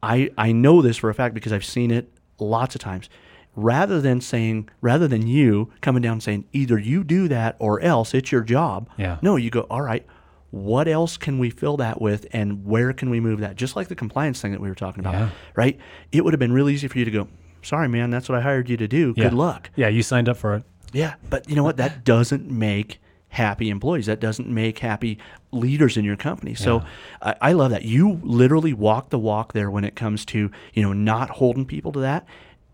I, 0.03 0.31
I 0.39 0.53
know 0.53 0.81
this 0.81 0.97
for 0.97 1.11
a 1.11 1.15
fact 1.15 1.35
because 1.35 1.53
I've 1.53 1.65
seen 1.65 1.91
it 1.91 2.11
lots 2.39 2.75
of 2.75 2.81
times. 2.81 3.11
Rather 3.57 4.01
than 4.01 4.21
saying, 4.21 4.69
rather 4.81 5.09
than 5.09 5.27
you 5.27 5.71
coming 5.81 6.03
down 6.03 6.13
and 6.15 6.23
saying, 6.23 6.45
either 6.53 6.79
you 6.79 7.03
do 7.05 7.29
that 7.29 7.57
or 7.59 7.81
else 7.81 8.15
it's 8.15 8.31
your 8.33 8.43
job. 8.43 8.89
Yeah. 8.97 9.19
No, 9.23 9.37
you 9.37 9.51
go, 9.51 9.63
all 9.63 9.83
right, 9.83 10.07
what 10.51 10.87
else 10.89 11.17
can 11.17 11.39
we 11.39 11.51
fill 11.51 11.77
that 11.79 12.01
with 12.01 12.27
and 12.33 12.65
where 12.65 12.93
can 12.93 13.11
we 13.11 13.21
move 13.21 13.41
that? 13.41 13.57
Just 13.57 13.77
like 13.77 13.89
the 13.89 13.95
compliance 13.97 14.41
thing 14.41 14.53
that 14.53 14.61
we 14.61 14.69
were 14.69 14.75
talking 14.75 15.01
about, 15.01 15.15
Yeah. 15.15 15.31
right? 15.57 15.79
It 16.13 16.25
would 16.25 16.33
have 16.33 16.39
been 16.41 16.53
really 16.53 16.75
easy 16.75 16.89
for 16.89 16.99
you 16.99 17.05
to 17.05 17.11
go, 17.11 17.29
sorry, 17.63 17.89
man, 17.89 18.11
that's 18.11 18.29
what 18.29 18.39
I 18.39 18.41
hired 18.41 18.69
you 18.69 18.77
to 18.79 18.89
do. 18.89 19.15
Yeah. 19.17 19.25
Good 19.25 19.35
luck. 19.35 19.71
Yeah, 19.77 19.89
you 19.89 20.03
signed 20.03 20.29
up 20.29 20.37
for 20.37 20.55
it. 20.55 20.63
Yeah, 20.93 21.15
but 21.29 21.49
you 21.49 21.55
know 21.57 21.63
what? 21.65 21.77
That 21.77 22.05
doesn't 22.05 22.51
make 22.51 23.01
happy 23.29 23.71
employees. 23.71 24.07
That 24.07 24.19
doesn't 24.19 24.49
make 24.49 24.81
happy 24.81 25.19
leaders 25.53 25.97
in 25.97 26.05
your 26.05 26.17
company. 26.17 26.55
So 26.55 26.83
I, 27.23 27.35
I 27.41 27.53
love 27.53 27.71
that 27.71 27.85
you 27.85 28.19
literally 28.25 28.73
walk 28.73 29.11
the 29.11 29.19
walk 29.21 29.53
there 29.53 29.71
when 29.71 29.85
it 29.85 29.95
comes 29.95 30.25
to 30.27 30.51
you 30.75 30.83
know 30.83 30.93
not 30.93 31.31
holding 31.31 31.65
people 31.65 31.93
to 31.93 32.01
that. 32.01 32.27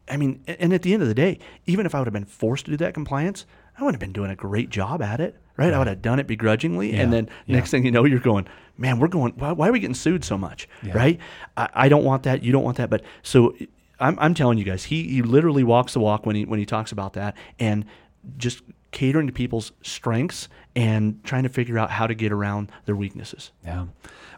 I 0.08 0.16
mean, 0.16 0.42
and 0.46 0.72
at 0.72 0.82
the 0.82 0.92
end 0.92 1.02
of 1.02 1.08
the 1.08 1.14
day, 1.14 1.38
even 1.66 1.84
if 1.86 1.94
I 1.94 1.98
would 1.98 2.06
have 2.06 2.12
been 2.14 2.24
forced 2.24 2.66
to 2.66 2.70
do 2.70 2.76
that 2.78 2.94
compliance, 2.94 3.44
I 3.78 3.84
would 3.84 3.94
have 3.94 4.00
been 4.00 4.12
doing 4.12 4.30
a 4.30 4.36
great 4.36 4.70
job 4.70 5.02
at 5.02 5.20
it, 5.20 5.36
right? 5.56 5.72
I 5.72 5.78
would 5.78 5.86
have 5.88 6.00
done 6.02 6.18
it 6.20 6.26
begrudgingly, 6.26 6.94
and 6.94 7.12
then 7.12 7.28
Yeah. 7.46 7.56
next 7.56 7.70
thing 7.70 7.84
you 7.84 7.90
know, 7.90 8.04
you're 8.04 8.20
going, 8.20 8.46
man, 8.78 8.98
we're 8.98 9.08
going. 9.08 9.32
Why, 9.36 9.52
why 9.52 9.68
are 9.68 9.72
we 9.72 9.80
getting 9.80 9.94
sued 9.94 10.24
so 10.24 10.38
much, 10.38 10.68
right? 10.94 11.18
I, 11.56 11.68
I 11.74 11.88
don't 11.88 12.04
want 12.04 12.22
that. 12.22 12.42
You 12.42 12.52
don't 12.52 12.62
want 12.64 12.76
that. 12.78 12.88
But 12.88 13.02
so 13.22 13.54
I'm, 14.00 14.18
I'm 14.18 14.34
telling 14.34 14.58
you 14.58 14.64
guys, 14.64 14.84
he, 14.84 15.02
he 15.08 15.22
literally 15.22 15.64
walks 15.64 15.92
the 15.92 16.00
walk 16.00 16.24
when 16.24 16.36
he 16.36 16.44
when 16.44 16.58
he 16.58 16.66
talks 16.66 16.92
about 16.92 17.14
that, 17.14 17.36
and 17.58 17.84
just 18.38 18.62
catering 18.92 19.26
to 19.26 19.32
people's 19.32 19.72
strengths 19.82 20.48
and 20.74 21.22
trying 21.24 21.42
to 21.42 21.48
figure 21.50 21.78
out 21.78 21.90
how 21.90 22.06
to 22.06 22.14
get 22.14 22.32
around 22.32 22.70
their 22.86 22.96
weaknesses. 22.96 23.50
Yeah. 23.64 23.80
Well, 23.80 23.88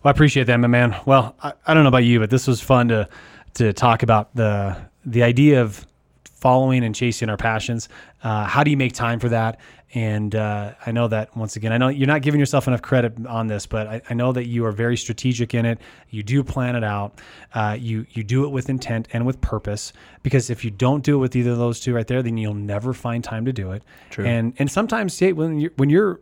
I 0.05 0.11
appreciate 0.11 0.45
that, 0.49 0.57
my 0.57 0.67
man. 0.69 0.97
Well, 1.07 1.37
I, 1.43 1.53
I 1.67 1.75
don't 1.75 1.85
know 1.85 1.89
about 1.89 2.05
you, 2.05 2.19
but 2.19 2.31
this 2.31 2.47
was 2.49 2.61
fun 2.61 2.89
to 2.89 3.09
to 3.55 3.73
talk 3.73 4.03
about 4.03 4.35
the 4.35 4.77
the 5.11 5.23
idea 5.23 5.63
of 5.63 5.87
following 6.25 6.85
and 6.85 6.95
chasing 6.95 7.29
our 7.29 7.37
passions. 7.37 7.89
Uh, 8.23 8.45
how 8.45 8.63
do 8.63 8.71
you 8.71 8.77
make 8.77 8.93
time 8.93 9.19
for 9.19 9.29
that? 9.29 9.59
And 9.95 10.35
uh, 10.35 10.75
I 10.85 10.93
know 10.93 11.09
that 11.09 11.35
once 11.35 11.57
again, 11.57 11.73
I 11.73 11.79
know 11.79 11.89
you're 11.89 12.07
not 12.07 12.21
giving 12.21 12.39
yourself 12.39 12.69
enough 12.69 12.83
credit 12.83 13.27
on 13.27 13.47
this, 13.47 13.67
but 13.67 13.87
I, 13.87 14.03
I 14.11 14.15
know 14.15 14.33
that 14.33 14.47
you 14.47 14.67
are 14.67 14.73
very 14.73 14.99
strategic 14.99 15.55
in 15.55 15.65
it. 15.65 15.79
You 16.11 16.23
do 16.23 16.45
plan 16.45 16.77
it 16.77 16.85
out. 16.85 17.21
Uh, 17.55 17.77
you 17.79 18.07
you 18.11 18.23
do 18.23 18.45
it 18.45 18.51
with 18.51 18.69
intent 18.69 19.09
and 19.15 19.25
with 19.27 19.41
purpose. 19.41 19.95
Because 20.23 20.51
if 20.51 20.63
you 20.63 20.71
don't 20.71 21.03
do 21.03 21.15
it 21.15 21.19
with 21.19 21.35
either 21.35 21.53
of 21.53 21.59
those 21.59 21.81
two 21.81 21.95
right 21.95 22.07
there, 22.07 22.23
then 22.23 22.37
you'll 22.37 22.53
never 22.55 22.93
find 22.93 23.25
time 23.25 23.47
to 23.47 23.53
do 23.53 23.73
it. 23.73 23.83
True. 24.11 24.27
And 24.27 24.53
and 24.59 24.71
sometimes 24.71 25.19
yeah, 25.23 25.33
when 25.33 25.59
you 25.59 25.71
when 25.77 25.89
you're 25.89 26.21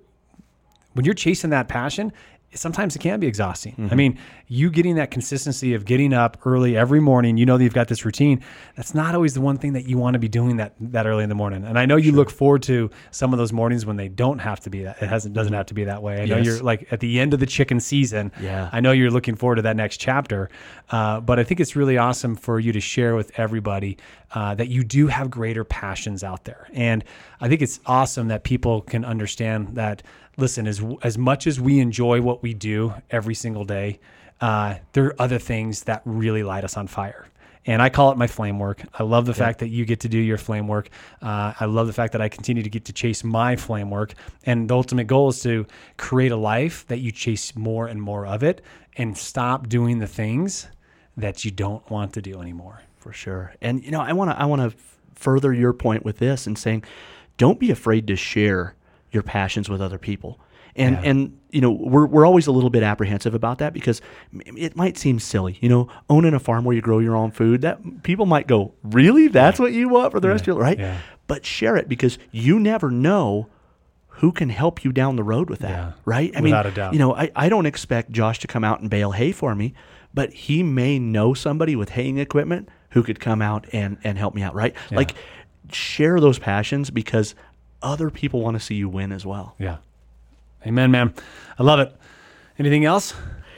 when 0.92 1.04
you're 1.04 1.14
chasing 1.14 1.50
that 1.50 1.66
passion, 1.66 2.12
sometimes 2.54 2.96
it 2.96 3.00
can 3.00 3.20
be 3.20 3.26
exhausting. 3.26 3.88
I 3.90 3.94
mean, 3.94 4.18
you 4.46 4.70
getting 4.70 4.94
that 4.96 5.10
consistency 5.10 5.74
of 5.74 5.84
getting 5.84 6.12
up 6.12 6.38
early 6.46 6.76
every 6.76 7.00
morning, 7.00 7.36
you 7.36 7.44
know 7.44 7.58
that 7.58 7.64
you've 7.64 7.74
got 7.74 7.88
this 7.88 8.04
routine. 8.04 8.42
That's 8.76 8.94
not 8.94 9.14
always 9.14 9.34
the 9.34 9.40
one 9.40 9.58
thing 9.58 9.74
that 9.74 9.86
you 9.86 9.98
want 9.98 10.14
to 10.14 10.18
be 10.18 10.28
doing 10.28 10.56
that 10.56 10.74
that 10.80 11.06
early 11.06 11.22
in 11.22 11.28
the 11.28 11.34
morning. 11.34 11.64
And 11.64 11.78
I 11.78 11.86
know 11.86 11.96
you 11.96 12.12
look 12.12 12.30
forward 12.30 12.62
to 12.64 12.90
some 13.10 13.32
of 13.32 13.38
those 13.38 13.52
mornings 13.52 13.84
when 13.84 13.96
they 13.96 14.08
don't 14.08 14.38
have 14.38 14.60
to 14.60 14.70
be 14.70 14.84
that. 14.84 15.02
It 15.02 15.08
hasn't 15.08 15.34
doesn't 15.34 15.52
have 15.52 15.66
to 15.66 15.74
be 15.74 15.84
that 15.84 16.02
way. 16.02 16.22
I 16.22 16.24
know 16.26 16.38
you're 16.38 16.62
like 16.62 16.90
at 16.92 17.00
the 17.00 17.20
end 17.20 17.34
of 17.34 17.40
the 17.40 17.46
chicken 17.46 17.80
season. 17.80 18.32
Yeah. 18.40 18.70
I 18.72 18.80
know 18.80 18.92
you're 18.92 19.10
looking 19.10 19.34
forward 19.34 19.56
to 19.56 19.62
that 19.62 19.76
next 19.76 19.98
chapter. 19.98 20.48
Uh, 20.90 21.20
but 21.20 21.38
I 21.38 21.44
think 21.44 21.60
it's 21.60 21.74
really 21.76 21.98
awesome 21.98 22.36
for 22.36 22.60
you 22.60 22.72
to 22.72 22.80
share 22.80 23.16
with 23.16 23.32
everybody 23.38 23.98
uh, 24.34 24.54
that 24.54 24.68
you 24.68 24.84
do 24.84 25.08
have 25.08 25.30
greater 25.30 25.64
passions 25.64 26.22
out 26.22 26.44
there. 26.44 26.68
And 26.72 27.04
I 27.40 27.48
think 27.48 27.62
it's 27.62 27.80
awesome 27.86 28.28
that 28.28 28.44
people 28.44 28.80
can 28.82 29.04
understand 29.04 29.74
that, 29.76 30.02
listen, 30.36 30.66
as, 30.66 30.82
as 31.02 31.16
much 31.16 31.46
as 31.46 31.60
we 31.60 31.80
enjoy 31.80 32.20
what 32.20 32.42
we 32.42 32.54
do 32.54 32.94
every 33.10 33.34
single 33.34 33.64
day, 33.64 33.98
uh, 34.40 34.76
there 34.92 35.06
are 35.06 35.22
other 35.22 35.38
things 35.38 35.84
that 35.84 36.02
really 36.04 36.42
light 36.42 36.64
us 36.64 36.76
on 36.76 36.86
fire. 36.86 37.26
And 37.68 37.82
I 37.82 37.88
call 37.88 38.12
it 38.12 38.18
my 38.18 38.28
flame 38.28 38.60
work. 38.60 38.82
I 38.94 39.02
love 39.02 39.26
the 39.26 39.34
fact 39.34 39.58
that 39.58 39.68
you 39.68 39.84
get 39.84 40.00
to 40.00 40.08
do 40.08 40.18
your 40.18 40.38
flame 40.38 40.68
work. 40.68 40.88
Uh, 41.20 41.52
I 41.58 41.64
love 41.64 41.88
the 41.88 41.92
fact 41.92 42.12
that 42.12 42.22
I 42.22 42.28
continue 42.28 42.62
to 42.62 42.70
get 42.70 42.84
to 42.84 42.92
chase 42.92 43.24
my 43.24 43.56
flame 43.56 43.90
work. 43.90 44.14
And 44.44 44.70
the 44.70 44.76
ultimate 44.76 45.08
goal 45.08 45.30
is 45.30 45.42
to 45.42 45.66
create 45.96 46.30
a 46.30 46.36
life 46.36 46.86
that 46.86 46.98
you 46.98 47.10
chase 47.10 47.56
more 47.56 47.88
and 47.88 48.00
more 48.00 48.24
of 48.24 48.44
it 48.44 48.62
and 48.96 49.18
stop 49.18 49.68
doing 49.68 49.98
the 49.98 50.06
things 50.06 50.68
that 51.16 51.44
you 51.44 51.50
don't 51.50 51.88
want 51.90 52.12
to 52.12 52.22
do 52.22 52.40
anymore. 52.40 52.82
For 52.98 53.12
sure. 53.12 53.52
And 53.60 53.82
you 53.82 53.90
know, 53.90 54.00
I 54.00 54.12
want 54.12 54.30
to 54.30 54.40
I 54.40 54.44
want 54.44 54.70
to 54.70 54.76
further 55.16 55.52
your 55.52 55.72
point 55.72 56.04
with 56.04 56.18
this 56.18 56.46
and 56.46 56.56
saying 56.56 56.84
don't 57.36 57.58
be 57.58 57.72
afraid 57.72 58.06
to 58.06 58.16
share 58.16 58.76
your 59.12 59.22
passions 59.22 59.68
with 59.68 59.80
other 59.80 59.98
people. 59.98 60.40
And 60.74 60.96
Yeah. 60.96 61.10
and 61.10 61.38
you 61.50 61.60
know, 61.62 61.70
we're 61.70 62.06
we're 62.06 62.26
always 62.26 62.46
a 62.46 62.52
little 62.52 62.68
bit 62.70 62.82
apprehensive 62.82 63.34
about 63.34 63.58
that 63.58 63.72
because 63.72 64.02
it 64.56 64.76
might 64.76 64.98
seem 64.98 65.18
silly. 65.18 65.56
You 65.62 65.68
know, 65.70 65.88
owning 66.10 66.34
a 66.34 66.38
farm 66.38 66.64
where 66.64 66.74
you 66.76 66.82
grow 66.82 66.98
your 66.98 67.16
own 67.16 67.30
food, 67.30 67.62
that 67.62 68.02
people 68.02 68.26
might 68.26 68.46
go, 68.46 68.74
"Really? 68.82 69.28
That's 69.28 69.58
what 69.58 69.72
you 69.72 69.88
want 69.88 70.12
for 70.12 70.20
the 70.20 70.28
rest 70.28 70.42
of 70.42 70.48
your 70.48 70.56
life?" 70.56 70.62
Right? 70.64 70.78
Yeah. 70.78 70.98
But 71.26 71.46
share 71.46 71.76
it 71.76 71.88
because 71.88 72.18
you 72.30 72.60
never 72.60 72.90
know 72.90 73.48
who 74.20 74.32
can 74.32 74.48
help 74.50 74.84
you 74.84 74.92
down 74.92 75.16
the 75.16 75.22
road 75.24 75.48
with 75.50 75.60
that, 75.60 75.70
Yeah. 75.70 75.92
right? 76.04 76.30
I 76.36 76.40
Without 76.40 76.64
mean, 76.66 76.72
a 76.72 76.76
doubt. 76.76 76.92
you 76.94 76.98
know, 76.98 77.14
I, 77.14 77.30
I 77.36 77.48
don't 77.48 77.66
expect 77.66 78.10
Josh 78.12 78.38
to 78.40 78.46
come 78.46 78.64
out 78.64 78.80
and 78.80 78.88
bale 78.90 79.12
hay 79.12 79.32
for 79.32 79.54
me, 79.54 79.74
but 80.14 80.32
he 80.32 80.62
may 80.62 80.98
know 80.98 81.32
somebody 81.34 81.74
with 81.76 81.90
haying 81.90 82.16
equipment 82.18 82.68
who 82.90 83.02
could 83.02 83.20
come 83.20 83.42
out 83.42 83.66
and, 83.74 83.98
and 84.04 84.16
help 84.18 84.34
me 84.34 84.42
out, 84.42 84.54
right? 84.54 84.74
Like, 84.90 85.14
share 85.70 86.18
those 86.20 86.38
passions 86.38 86.90
because 86.90 87.34
other 87.82 88.10
people 88.10 88.40
want 88.40 88.56
to 88.56 88.60
see 88.60 88.74
you 88.74 88.88
win 88.88 89.12
as 89.12 89.24
well. 89.26 89.54
Yeah. 89.58 89.76
Amen, 90.66 90.90
man. 90.90 91.14
I 91.58 91.62
love 91.62 91.80
it. 91.80 91.94
Anything 92.58 92.84
else? 92.84 93.14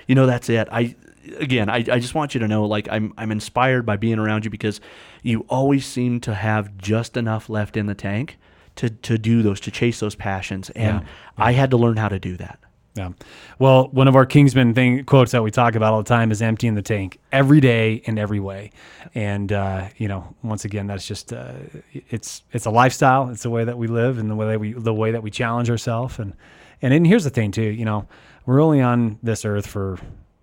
you 0.07 0.15
know 0.15 0.25
that's 0.25 0.49
it 0.49 0.67
i 0.73 0.97
again 1.39 1.69
I, 1.69 1.77
I 1.77 1.99
just 1.99 2.15
want 2.15 2.33
you 2.33 2.41
to 2.41 2.49
know 2.49 2.65
like 2.65 2.89
i'm 2.91 3.13
i'm 3.19 3.31
inspired 3.31 3.85
by 3.85 3.99
being 3.99 4.19
around 4.19 4.47
you 4.47 4.51
because 4.51 4.81
you 5.23 5.45
always 5.51 5.85
seem 5.85 6.19
to 6.21 6.35
have 6.35 6.79
just 6.79 7.15
enough 7.19 7.51
left 7.51 7.77
in 7.77 7.85
the 7.85 7.95
tank 7.95 8.39
to 8.77 8.89
to 8.89 9.19
do 9.19 9.43
those 9.43 9.61
to 9.61 9.71
chase 9.71 10.01
those 10.01 10.15
passions 10.15 10.71
and 10.71 11.01
Yeah. 11.03 11.07
i 11.37 11.53
had 11.53 11.71
to 11.73 11.77
learn 11.77 11.99
how 11.99 12.09
to 12.09 12.19
do 12.19 12.39
that 12.39 12.59
Yeah. 12.99 13.11
Well, 13.59 13.89
one 13.93 14.09
of 14.09 14.17
our 14.17 14.27
Kingsman 14.27 14.75
thing 14.75 15.05
quotes 15.05 15.33
that 15.33 15.43
we 15.43 15.51
talk 15.51 15.75
about 15.75 15.93
all 15.93 16.03
the 16.03 16.09
time 16.09 16.31
is 16.31 16.43
emptying 16.43 16.75
the 16.75 16.83
tank 16.83 17.19
every 17.33 17.61
day 17.61 17.95
in 18.05 18.19
every 18.19 18.41
way. 18.41 18.71
And 19.15 19.53
uh, 19.53 19.89
you 19.97 20.09
know, 20.09 20.35
once 20.43 20.65
again, 20.65 20.87
that's 20.89 21.07
just 21.07 21.33
uh, 21.33 21.53
it's 21.93 22.43
it's 22.53 22.67
a 22.67 22.71
lifestyle. 22.71 23.31
It's 23.31 23.43
the 23.43 23.51
way 23.51 23.65
that 23.65 23.79
we 23.79 23.87
live 23.87 24.19
and 24.19 24.29
the 24.31 24.35
way 24.35 24.47
that 24.49 24.61
we 24.61 24.73
the 24.73 24.93
way 24.95 25.13
that 25.13 25.23
we 25.23 25.31
challenge 25.31 25.71
ourselves. 25.71 26.19
And 26.19 26.35
and 26.83 26.93
then 26.93 27.05
here's 27.05 27.25
the 27.25 27.31
thing 27.31 27.53
too. 27.53 27.63
You 27.63 27.85
know, 27.85 28.07
we're 28.47 28.61
only 28.61 28.81
on 28.81 29.19
this 29.23 29.45
earth 29.45 29.67
for 29.67 29.99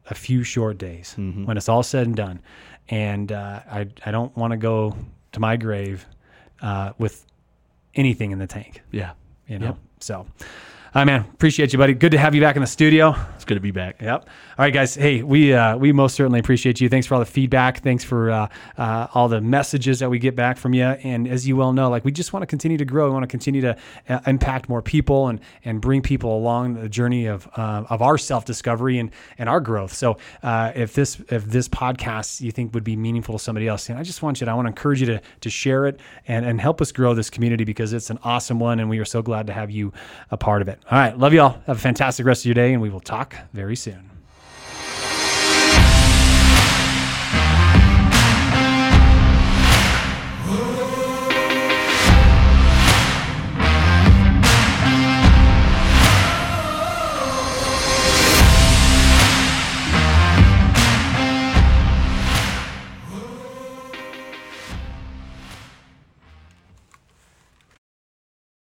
a 0.09 0.15
few 0.15 0.43
short 0.43 0.77
days 0.77 1.13
when 1.17 1.57
it's 1.57 1.67
all 1.69 1.83
said 1.83 2.07
and 2.07 2.15
done. 2.15 2.39
And 2.89 3.31
uh, 3.31 3.61
I 3.69 3.87
I 4.05 4.11
don't 4.11 4.35
want 4.37 4.51
to 4.51 4.57
go 4.57 4.95
to 5.33 5.39
my 5.39 5.57
grave 5.57 6.05
uh, 6.61 6.93
with 6.97 7.25
anything 7.95 8.31
in 8.31 8.39
the 8.39 8.47
tank. 8.47 8.81
yeah 8.91 9.11
You 9.47 9.59
know, 9.59 9.65
Yep. 9.67 9.77
so. 9.99 10.25
Right, 10.95 11.03
man. 11.03 11.25
Appreciate 11.33 11.73
you, 11.73 11.79
buddy. 11.79 11.93
Good 11.93 12.13
to 12.13 12.17
have 12.17 12.33
you 12.33 12.39
back 12.39 12.55
in 12.55 12.61
the 12.61 12.67
studio. 12.67 13.17
It's 13.45 13.49
good 13.49 13.55
to 13.55 13.61
be 13.61 13.69
back 13.69 14.01
Yep. 14.01 14.21
All 14.57 14.63
right, 14.63 14.73
guys. 14.73 14.95
Hey, 14.95 15.21
we 15.21 15.53
uh, 15.53 15.77
we 15.77 15.91
most 15.91 16.15
certainly 16.15 16.39
appreciate 16.39 16.81
you. 16.81 16.89
Thanks 16.89 17.05
for 17.05 17.13
all 17.13 17.19
the 17.19 17.25
feedback. 17.25 17.81
Thanks 17.81 18.03
for 18.03 18.31
uh, 18.31 18.47
uh, 18.77 19.07
all 19.13 19.27
the 19.27 19.41
messages 19.41 19.99
that 19.99 20.09
we 20.09 20.17
get 20.19 20.35
back 20.35 20.57
from 20.57 20.73
you. 20.73 20.83
And 20.83 21.27
as 21.27 21.47
you 21.47 21.55
well 21.55 21.73
know, 21.73 21.89
like 21.89 22.03
we 22.03 22.11
just 22.11 22.33
want 22.33 22.41
to 22.41 22.47
continue 22.47 22.77
to 22.77 22.85
grow. 22.85 23.05
We 23.05 23.11
want 23.11 23.23
to 23.23 23.27
continue 23.27 23.61
to 23.61 23.77
uh, 24.09 24.19
impact 24.25 24.67
more 24.67 24.81
people 24.81 25.27
and 25.27 25.39
and 25.63 25.81
bring 25.81 26.01
people 26.01 26.35
along 26.35 26.75
the 26.75 26.89
journey 26.89 27.27
of 27.27 27.47
uh, 27.55 27.83
of 27.89 28.01
our 28.01 28.17
self 28.17 28.45
discovery 28.45 28.97
and 28.97 29.11
and 29.37 29.47
our 29.47 29.59
growth. 29.59 29.93
So 29.93 30.17
uh, 30.41 30.71
if 30.75 30.93
this 30.93 31.19
if 31.29 31.45
this 31.45 31.67
podcast 31.67 32.41
you 32.41 32.51
think 32.51 32.73
would 32.73 32.83
be 32.83 32.95
meaningful 32.95 33.37
to 33.37 33.43
somebody 33.43 33.67
else, 33.67 33.89
and 33.89 33.99
I 33.99 34.03
just 34.03 34.23
want 34.23 34.41
you 34.41 34.45
to 34.45 34.51
I 34.51 34.55
want 34.55 34.65
to 34.65 34.69
encourage 34.69 35.01
you 35.01 35.07
to 35.07 35.21
to 35.41 35.49
share 35.49 35.85
it 35.85 35.99
and 36.27 36.45
and 36.45 36.59
help 36.59 36.81
us 36.81 36.91
grow 36.91 37.13
this 37.13 37.29
community 37.29 37.63
because 37.63 37.93
it's 37.93 38.09
an 38.09 38.19
awesome 38.23 38.59
one, 38.59 38.79
and 38.79 38.89
we 38.89 38.99
are 38.99 39.05
so 39.05 39.21
glad 39.21 39.47
to 39.47 39.53
have 39.53 39.69
you 39.69 39.93
a 40.31 40.37
part 40.37 40.61
of 40.61 40.67
it. 40.67 40.79
All 40.89 40.97
right, 40.97 41.17
love 41.17 41.33
you 41.33 41.41
all. 41.41 41.61
Have 41.67 41.77
a 41.77 41.79
fantastic 41.79 42.25
rest 42.25 42.41
of 42.41 42.45
your 42.45 42.55
day, 42.55 42.73
and 42.73 42.81
we 42.81 42.89
will 42.89 42.99
talk 42.99 43.34
very 43.53 43.75
soon. 43.75 44.14